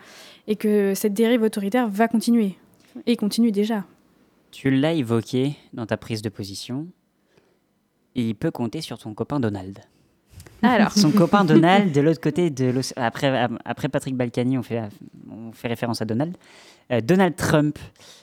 [0.48, 2.56] et que cette dérive autoritaire va continuer.
[3.06, 3.84] Et continue déjà.
[4.50, 6.88] Tu l'as évoqué dans ta prise de position.
[8.14, 9.78] Il peut compter sur ton copain Donald.
[10.62, 10.92] Alors.
[10.92, 12.94] Son copain Donald, de l'autre côté de l'océan.
[12.96, 14.82] Après, après Patrick Balkany, on fait,
[15.30, 16.36] on fait référence à Donald.
[16.90, 17.78] Euh, Donald Trump,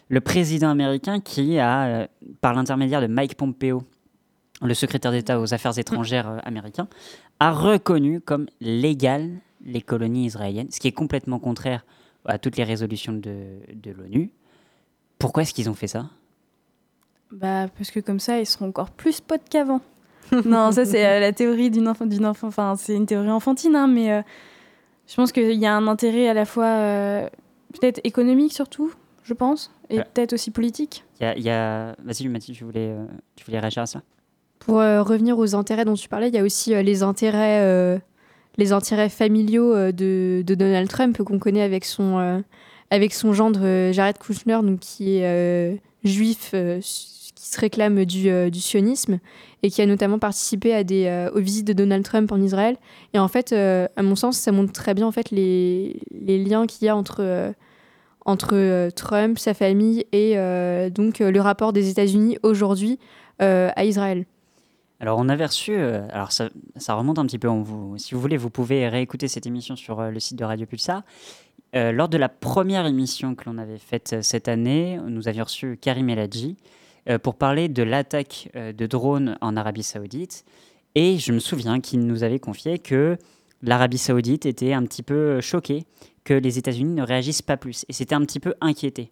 [0.09, 2.07] le président américain qui a, euh,
[2.41, 3.83] par l'intermédiaire de Mike Pompeo,
[4.61, 6.87] le secrétaire d'État aux affaires étrangères euh, américain,
[7.39, 9.29] a reconnu comme légal
[9.65, 11.85] les colonies israéliennes, ce qui est complètement contraire
[12.25, 13.59] à toutes les résolutions de,
[13.97, 14.31] l'ONU.
[15.19, 16.09] Pourquoi est-ce qu'ils ont fait ça?
[17.31, 19.81] Bah, parce que comme ça, ils seront encore plus potes qu'avant.
[20.45, 22.47] non, ça, c'est euh, la théorie d'une enfant, d'une enfant.
[22.47, 24.23] Enfin, c'est une théorie enfantine, hein, mais
[25.07, 27.29] je pense qu'il y a un intérêt à la fois,
[27.73, 28.91] peut-être économique surtout,
[29.27, 30.05] je pense, et Ouais.
[30.13, 31.03] peut-être aussi politique.
[31.19, 31.95] Il y a, il y a...
[32.03, 33.05] Vas-y, Mathilde, tu voulais, euh,
[33.35, 34.01] tu voulais réagir à ça?
[34.59, 37.61] Pour euh, revenir aux intérêts dont tu parlais, il y a aussi euh, les intérêts,
[37.61, 37.97] euh,
[38.57, 42.39] les intérêts familiaux euh, de, de Donald Trump qu'on connaît avec son, euh,
[42.89, 48.03] avec son gendre euh, Jared Kushner, donc qui est euh, juif, euh, qui se réclame
[48.05, 49.19] du, euh, du sionisme
[49.63, 52.77] et qui a notamment participé à des, euh, aux visites de Donald Trump en Israël.
[53.13, 56.43] Et en fait, euh, à mon sens, ça montre très bien en fait les, les
[56.43, 57.51] liens qu'il y a entre euh,
[58.27, 62.99] entre euh, Trump, sa famille et euh, donc euh, le rapport des États-Unis aujourd'hui
[63.39, 64.25] à Israël.
[64.99, 66.49] Alors, on avait reçu, alors ça,
[66.95, 70.01] remonte un petit peu, on vous, si vous voulez, vous pouvez réécouter cette émission sur
[70.01, 71.03] le site de Radio Pulsar.
[71.75, 76.09] Lors de la première émission que l'on avait faite cette année, nous avions reçu Karim
[76.09, 76.57] Eladji
[77.21, 80.43] pour parler de l'attaque de drones en Arabie Saoudite.
[80.95, 83.19] Et je me souviens qu'il nous avait confié que
[83.61, 85.85] l'Arabie Saoudite était un petit peu choquée
[86.23, 87.85] que les États-Unis ne réagissent pas plus.
[87.89, 89.11] Et c'était un petit peu inquiété.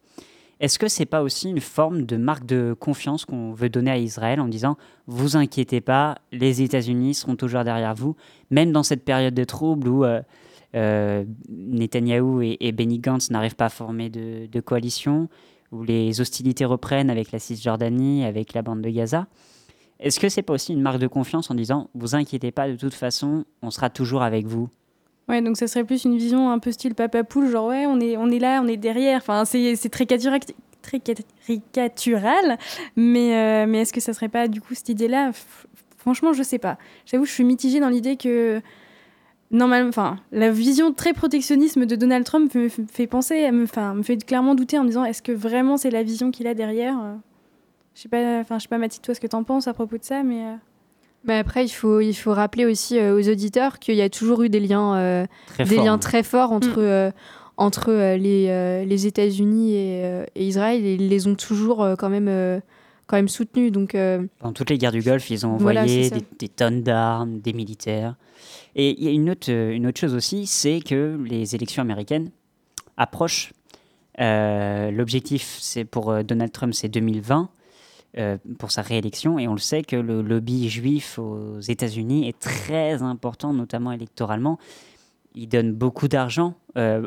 [0.59, 3.97] Est-ce que c'est pas aussi une forme de marque de confiance qu'on veut donner à
[3.97, 8.15] Israël en disant vous inquiétez pas, les États-Unis seront toujours derrière vous,
[8.51, 10.21] même dans cette période de trouble où euh,
[10.75, 15.27] euh, Netanyahou et, et Benny Gantz n'arrivent pas à former de, de coalition,
[15.71, 19.27] où les hostilités reprennent avec la Cisjordanie, avec la bande de Gaza?
[19.99, 22.75] Est-ce que c'est pas aussi une marque de confiance en disant vous inquiétez pas, de
[22.75, 24.69] toute façon, on sera toujours avec vous?
[25.27, 27.99] Ouais, donc ça serait plus une vision un peu style papa poule, genre ouais, on
[27.99, 29.17] est, on est là, on est derrière.
[29.17, 32.57] Enfin, c'est très, très caricatural,
[32.95, 35.31] mais, euh, mais est-ce que ça serait pas du coup cette idée-là?
[35.97, 36.77] Franchement, je sais pas.
[37.07, 38.61] J'avoue, je suis mitigée dans l'idée que
[39.49, 43.65] normalement, enfin, la vision très protectionnisme de Donald Trump me fait penser, me,
[43.95, 46.53] me fait clairement douter en me disant est-ce que vraiment c'est la vision qu'il a
[46.53, 47.15] derrière Euh,
[47.95, 49.97] Je sais pas, enfin, je sais pas Mathilde, toi ce que t'en penses à propos
[49.97, 50.45] de ça, mais.
[50.45, 50.55] euh,
[51.23, 54.43] Mais après, il faut, il faut rappeler aussi euh, aux auditeurs qu'il y a toujours
[54.43, 56.83] eu des liens, euh, Très des forts, liens très forts entre, Mm.
[56.83, 57.11] euh,
[57.57, 61.83] entre euh, les, euh, les États-Unis et, euh, et Israël, et ils les ont toujours
[61.83, 62.59] euh, quand même, euh,
[63.07, 63.71] quand même soutenus.
[63.71, 67.39] Donc, euh, Pendant toutes les guerres du Golfe, ils ont envoyé des, des tonnes d'armes,
[67.39, 68.15] des militaires.
[68.75, 72.29] Et il y a une autre, une autre chose aussi, c'est que les élections américaines
[72.97, 73.53] approchent.
[74.19, 77.49] Euh, L'objectif, c'est pour Donald Trump, c'est 2020
[78.17, 79.39] euh, pour sa réélection.
[79.39, 84.57] Et on le sait que le lobby juif aux États-Unis est très important, notamment électoralement.
[85.33, 87.05] Il donne beaucoup d'argent euh,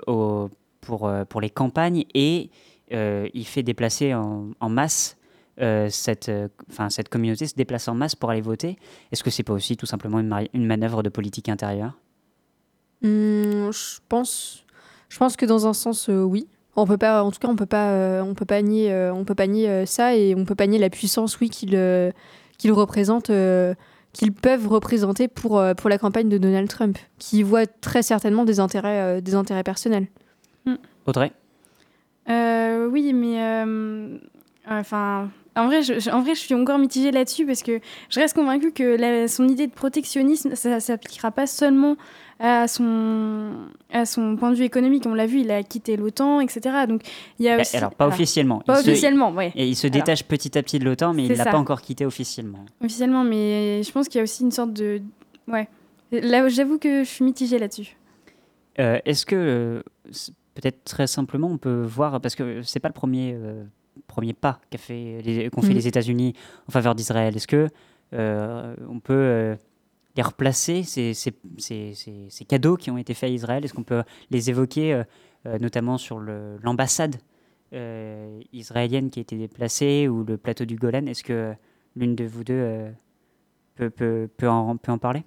[0.82, 2.50] pour, euh, pour les campagnes et
[2.90, 5.16] il fait déplacer en, masse
[5.56, 6.30] cette,
[6.70, 8.76] enfin, cette communauté se déplace en masse pour aller voter.
[9.10, 11.98] Est-ce que c'est pas aussi tout simplement une, manœuvre de politique intérieure?
[13.02, 14.66] Hum, je pense,
[15.08, 16.48] je pense que dans un sens, oui.
[16.76, 19.12] On peut pas, en tout cas, on peut pas, euh, on peut pas nier, euh,
[19.12, 21.74] on peut pas nier euh, ça et on peut pas nier la puissance, oui, qu'ils
[21.74, 22.12] euh,
[22.56, 23.74] qu'ils représentent, euh,
[24.12, 28.60] qu'ils peuvent représenter pour pour la campagne de Donald Trump, qui voit très certainement des
[28.60, 30.06] intérêts, euh, des intérêts personnels.
[31.06, 31.32] Audrey?
[32.28, 34.18] Euh, oui, mais euh,
[34.68, 37.80] enfin, en vrai, je, en vrai, je suis encore mitigée là-dessus parce que
[38.10, 41.96] je reste convaincue que la- son idée de protectionnisme, ça s'appliquera pas seulement
[42.40, 43.50] à son
[43.92, 45.04] à son point de vue économique.
[45.06, 46.60] On l'a vu, il a quitté l'OTAN, etc.
[46.88, 47.02] Donc
[47.38, 48.60] il y a Bah, aussi Alors, pas officiellement.
[48.60, 49.52] Pas Il se- officiellement, ouais.
[49.56, 49.94] Et il se Alors.
[49.96, 52.64] détache petit à petit de l'OTAN, mais il C'est l'a pas encore quitté officiellement.
[52.82, 55.00] Officiellement, mais je pense qu'il y a aussi une sorte de
[55.48, 55.68] ouais.
[56.12, 57.96] Là, j'avoue que je suis mitigée là-dessus.
[58.78, 59.82] Euh, Est-ce que, euh,
[60.54, 63.64] peut-être très simplement, on peut voir, parce que c'est pas le premier, euh,
[64.18, 65.74] premier pas qu'a fait les- qu'ont fait Mhm.
[65.80, 66.32] les États-Unis
[66.68, 67.34] en faveur d'Israël.
[67.36, 67.68] Est-ce que
[68.14, 69.56] euh, on peut euh,
[70.16, 73.64] les replacer, ces, ces- ces- ces- ces cadeaux qui ont été faits à Israël?
[73.64, 74.86] Est-ce qu'on peut les évoquer,
[75.46, 76.18] euh, notamment sur
[76.64, 77.16] l'ambassade
[78.52, 81.06] israélienne qui a été déplacée ou le plateau du Golan?
[81.06, 81.54] Est-ce que
[81.96, 82.86] l'une de vous deux
[83.76, 85.22] peut, peut, peut en, peut en parler?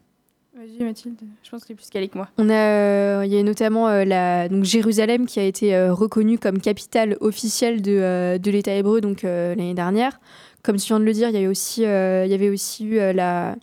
[0.61, 2.27] Vas-y Mathilde, je pense que tu es plus calée que moi.
[2.37, 5.91] On a, euh, il y a notamment euh, la, donc Jérusalem qui a été euh,
[5.91, 10.19] reconnue comme capitale officielle de, euh, de l'État hébreu donc euh, l'année dernière.
[10.61, 12.85] Comme tu viens de le dire, il y avait aussi, euh, il y avait aussi
[12.85, 13.55] eu euh, la,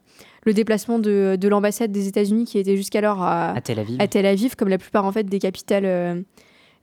[0.44, 3.96] le déplacement de, de l'ambassade des États-Unis qui était jusqu'alors à, À Tel Aviv.
[4.00, 6.20] à Tel Aviv, comme la plupart en fait des capitales, euh,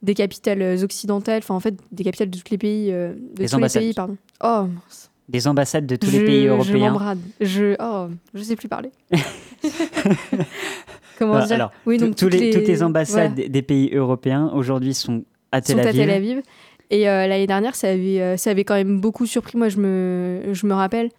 [0.01, 3.33] des capitales occidentales, enfin en fait des capitales de tous les pays, euh, de Des
[3.33, 3.81] tous les ambassades.
[3.83, 4.15] pays, pardon.
[4.41, 5.11] Oh, mince.
[5.27, 6.89] Des ambassades de tous je, les pays Je européens.
[6.91, 7.19] m'embrade.
[7.41, 8.91] Je, oh, je sais plus parler.
[11.17, 14.51] Comment Voilà, dire alors, Oui, donc toutes les, toutes les ambassades des- des pays européens
[14.53, 16.01] aujourd'hui sont à Tel sont à Aviv.
[16.01, 16.41] Tel Aviv.
[16.91, 19.57] Et euh, l'année dernière, ça avait, euh, ça avait quand même beaucoup surpris.
[19.57, 21.09] Moi, je me, je me rappelle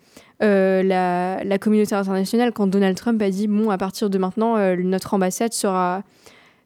[0.43, 4.57] euh, la, la communauté internationale quand Donald Trump a dit bon, à partir de maintenant,
[4.77, 6.03] notre ambassade sera,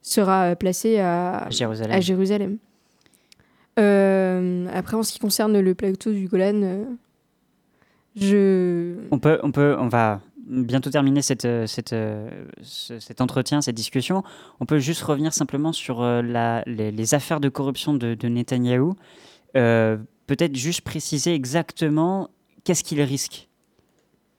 [0.02, 1.92] sera placée à, Jérusalem.
[1.96, 2.58] à Jérusalem.
[3.76, 6.84] Après, en ce qui concerne le plateau du Golan,
[9.10, 12.28] On peut, on peut, on va bientôt terminer cette, euh, cette, euh,
[12.62, 14.22] ce- cet entretien, cette discussion.
[14.58, 18.96] On peut juste revenir simplement sur euh, la, les, affaires de corruption de, de Netanyahou.
[19.54, 22.30] Peut-être juste préciser exactement
[22.64, 23.48] qu'est-ce qu'il risque.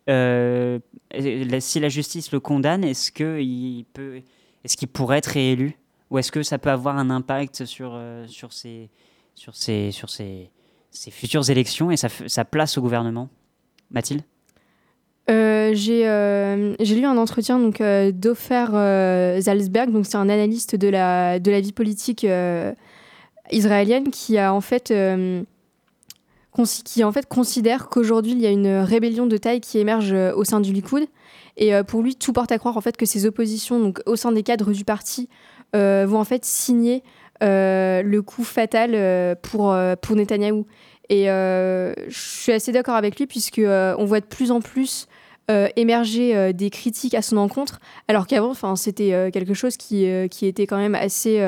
[0.08, 5.78] Si la justice le condamne, est-ce qu'il qu'il pourrait être réélu,
[6.10, 8.90] ou est-ce que ça peut avoir un impact sur sur ses
[9.36, 10.50] sur ses sur ses,
[11.12, 13.30] futures élections et sa place au gouvernement,
[13.92, 14.24] Mathilde
[15.30, 18.66] Euh, j'ai euh, j'ai lu un entretien donc euh, d'Ofer
[19.92, 22.26] donc c'est un analyste de la de la vie politique
[23.52, 24.94] israélienne qui a en fait
[26.84, 30.44] qui en fait considère qu'aujourd'hui il y a une rébellion de taille qui émerge au
[30.44, 31.06] sein du Likoud.
[31.58, 34.32] Et pour lui tout porte à croire en fait que ces oppositions donc au sein
[34.32, 35.30] des cadres du parti
[35.74, 37.04] vont en fait signer
[37.42, 40.66] le coup fatal pour pour Netanyahou
[41.10, 44.62] et euh, je suis assez d'accord avec lui puisque euh, on voit de plus en
[44.62, 45.08] plus
[45.50, 50.68] euh, émerger des critiques à son encontre, alors qu'avant, c'était quelque chose qui, qui était
[50.68, 51.44] quand même assez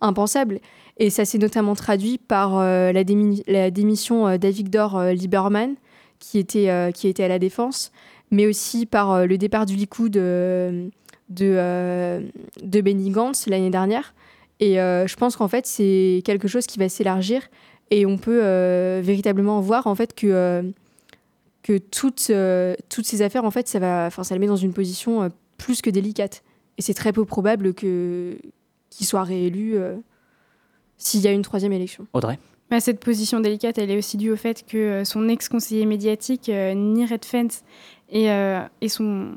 [0.00, 0.60] impensable.
[0.98, 5.74] Et ça s'est notamment traduit par la, démi- la démission d'Avigdor Lieberman,
[6.18, 7.90] qui était, qui était à la défense,
[8.30, 10.90] mais aussi par le départ du Likoud de,
[11.30, 14.14] de Benny Gantz l'année dernière.
[14.60, 17.42] Et je pense qu'en fait, c'est quelque chose qui va s'élargir
[17.90, 20.62] et on peut euh, véritablement voir en fait que euh,
[21.62, 24.56] que toutes, euh, toutes ces affaires, en fait, ça, va, enfin, ça le met dans
[24.56, 25.28] une position euh,
[25.58, 26.42] plus que délicate.
[26.78, 28.36] Et c'est très peu probable que,
[28.88, 29.96] qu'il soit réélu euh,
[30.96, 32.06] s'il y a une troisième élection.
[32.12, 32.38] Audrey
[32.70, 36.48] Bah, cette position délicate, elle est aussi due au fait que euh, son ex-conseiller médiatique,
[36.48, 37.62] euh, Nir Redfence,
[38.10, 39.32] et, euh, et, son,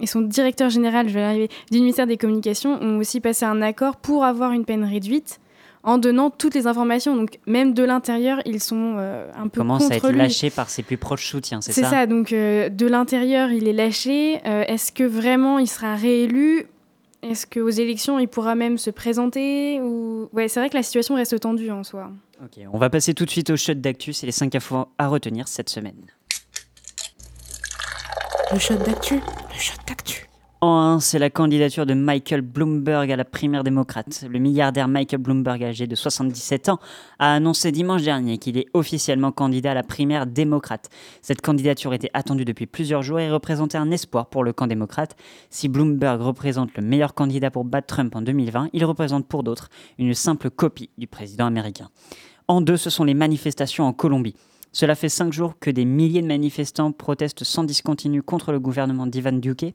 [0.00, 3.62] et son directeur général, je vais arriver, du ministère des Communications ont aussi passé un
[3.62, 5.40] accord pour avoir une peine réduite
[5.82, 7.16] en donnant toutes les informations.
[7.16, 10.18] Donc même de l'intérieur, ils sont euh, un peu commence à être lui.
[10.18, 13.68] lâché par ses plus proches soutiens, c'est C'est ça, ça, donc euh, de l'intérieur, il
[13.68, 14.40] est lâché.
[14.46, 16.66] Euh, Est-ce que vraiment il sera réélu?
[17.22, 20.30] Est-ce qu'aux élections, il pourra même se présenter ou...
[20.32, 22.10] Ouais, c'est vrai que la situation reste tendue en soi.
[22.42, 24.14] Ok, on va passer tout de suite au shot d'actu.
[24.14, 26.06] C'est les 5 infos à retenir cette semaine.
[28.52, 30.29] Le shot d'actu, le shot d'actu.
[30.62, 34.26] En 1, c'est la candidature de Michael Bloomberg à la primaire démocrate.
[34.28, 36.78] Le milliardaire Michael Bloomberg, âgé de 77 ans,
[37.18, 40.90] a annoncé dimanche dernier qu'il est officiellement candidat à la primaire démocrate.
[41.22, 45.16] Cette candidature était attendue depuis plusieurs jours et représentait un espoir pour le camp démocrate.
[45.48, 49.70] Si Bloomberg représente le meilleur candidat pour battre Trump en 2020, il représente pour d'autres
[49.98, 51.88] une simple copie du président américain.
[52.48, 54.34] En 2, ce sont les manifestations en Colombie.
[54.72, 59.06] Cela fait cinq jours que des milliers de manifestants protestent sans discontinu contre le gouvernement
[59.06, 59.74] d'Ivan Duque.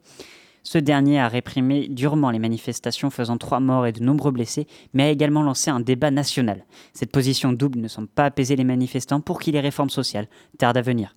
[0.66, 5.04] Ce dernier a réprimé durement les manifestations, faisant trois morts et de nombreux blessés, mais
[5.04, 6.66] a également lancé un débat national.
[6.92, 10.78] Cette position double ne semble pas apaiser les manifestants pour qui les réformes sociales tardent
[10.78, 11.16] à venir.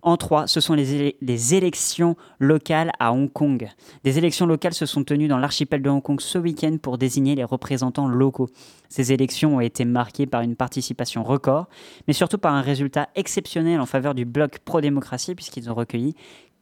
[0.00, 3.68] En trois, ce sont les, les élections locales à Hong Kong.
[4.02, 7.34] Des élections locales se sont tenues dans l'archipel de Hong Kong ce week-end pour désigner
[7.34, 8.48] les représentants locaux.
[8.88, 11.68] Ces élections ont été marquées par une participation record,
[12.06, 16.14] mais surtout par un résultat exceptionnel en faveur du bloc pro-démocratie, puisqu'ils ont recueilli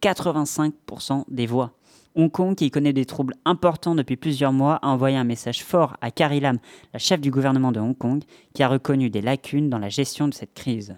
[0.03, 1.75] 85% des voix.
[2.17, 5.97] Hong Kong, qui connaît des troubles importants depuis plusieurs mois, a envoyé un message fort
[6.01, 6.59] à Carrie Lam,
[6.93, 10.29] la chef du gouvernement de Hong Kong, qui a reconnu des lacunes dans la gestion
[10.29, 10.97] de cette crise.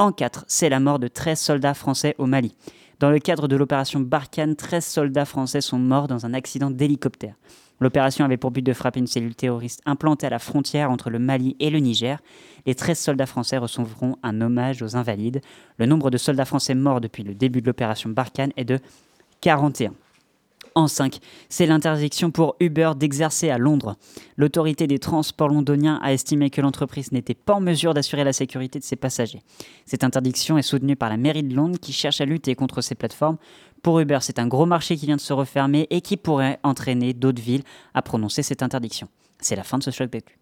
[0.00, 2.56] En 4, c'est la mort de 13 soldats français au Mali.
[2.98, 7.36] Dans le cadre de l'opération Barkhane, 13 soldats français sont morts dans un accident d'hélicoptère.
[7.78, 11.20] L'opération avait pour but de frapper une cellule terroriste implantée à la frontière entre le
[11.20, 12.20] Mali et le Niger.
[12.66, 15.40] Les 13 soldats français recevront un hommage aux invalides.
[15.78, 18.80] Le nombre de soldats français morts depuis le début de l'opération Barkhane est de
[19.40, 19.94] 41.
[20.74, 21.18] En 5,
[21.48, 23.96] c'est l'interdiction pour Uber d'exercer à Londres.
[24.36, 28.78] L'autorité des transports londoniens a estimé que l'entreprise n'était pas en mesure d'assurer la sécurité
[28.78, 29.42] de ses passagers.
[29.84, 32.94] Cette interdiction est soutenue par la mairie de Londres qui cherche à lutter contre ces
[32.94, 33.36] plateformes.
[33.82, 37.12] Pour Uber, c'est un gros marché qui vient de se refermer et qui pourrait entraîner
[37.12, 37.64] d'autres villes
[37.94, 39.08] à prononcer cette interdiction.
[39.40, 40.38] C'est la fin de ce choc d'actu.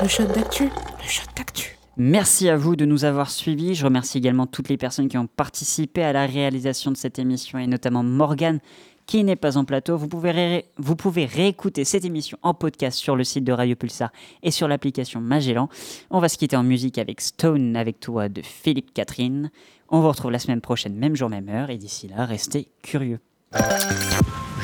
[0.00, 1.73] Le shot d'actu, le shot d'actu.
[1.96, 3.74] Merci à vous de nous avoir suivis.
[3.74, 7.58] Je remercie également toutes les personnes qui ont participé à la réalisation de cette émission
[7.58, 8.58] et notamment Morgane
[9.06, 9.96] qui n'est pas en plateau.
[9.96, 14.10] Vous pouvez, réécouter cette émission en podcast sur le site de Radio Pulsar
[14.42, 15.68] et sur l'application Magellan.
[16.10, 19.50] On va se quitter en musique avec Stone avec toi de Philippe Catherine.
[19.88, 21.70] On vous retrouve la semaine prochaine, même jour, même heure.
[21.70, 23.20] Et d'ici là, restez curieux.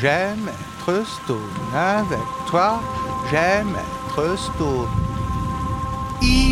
[0.00, 0.50] J'aime.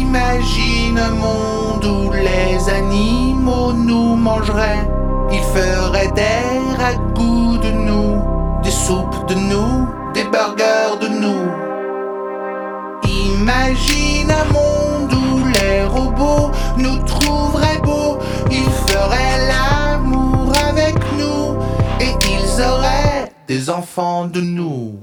[0.08, 4.88] Imagine un monde où les animaux nous mangeraient.
[5.30, 8.22] Ils feraient des ragoûts de nous,
[8.62, 11.44] des soupes de nous, des burgers de nous.
[13.04, 18.16] Imagine un monde où les robots nous trouveraient beaux.
[18.50, 21.58] Ils feraient l'amour avec nous
[22.00, 25.00] et ils auraient des enfants de nous.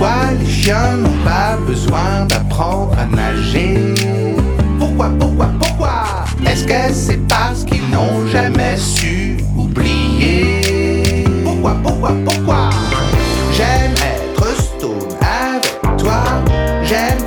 [0.00, 3.94] Pourquoi les chiens n'ont pas besoin d'apprendre à nager?
[4.78, 6.24] Pourquoi, pourquoi, pourquoi?
[6.46, 11.26] Est-ce que c'est parce qu'ils n'ont jamais su oublier?
[11.44, 12.70] Pourquoi, pourquoi, pourquoi?
[13.52, 16.22] J'aime être stone avec toi.
[16.82, 17.18] J'aime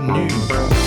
[0.00, 0.77] new.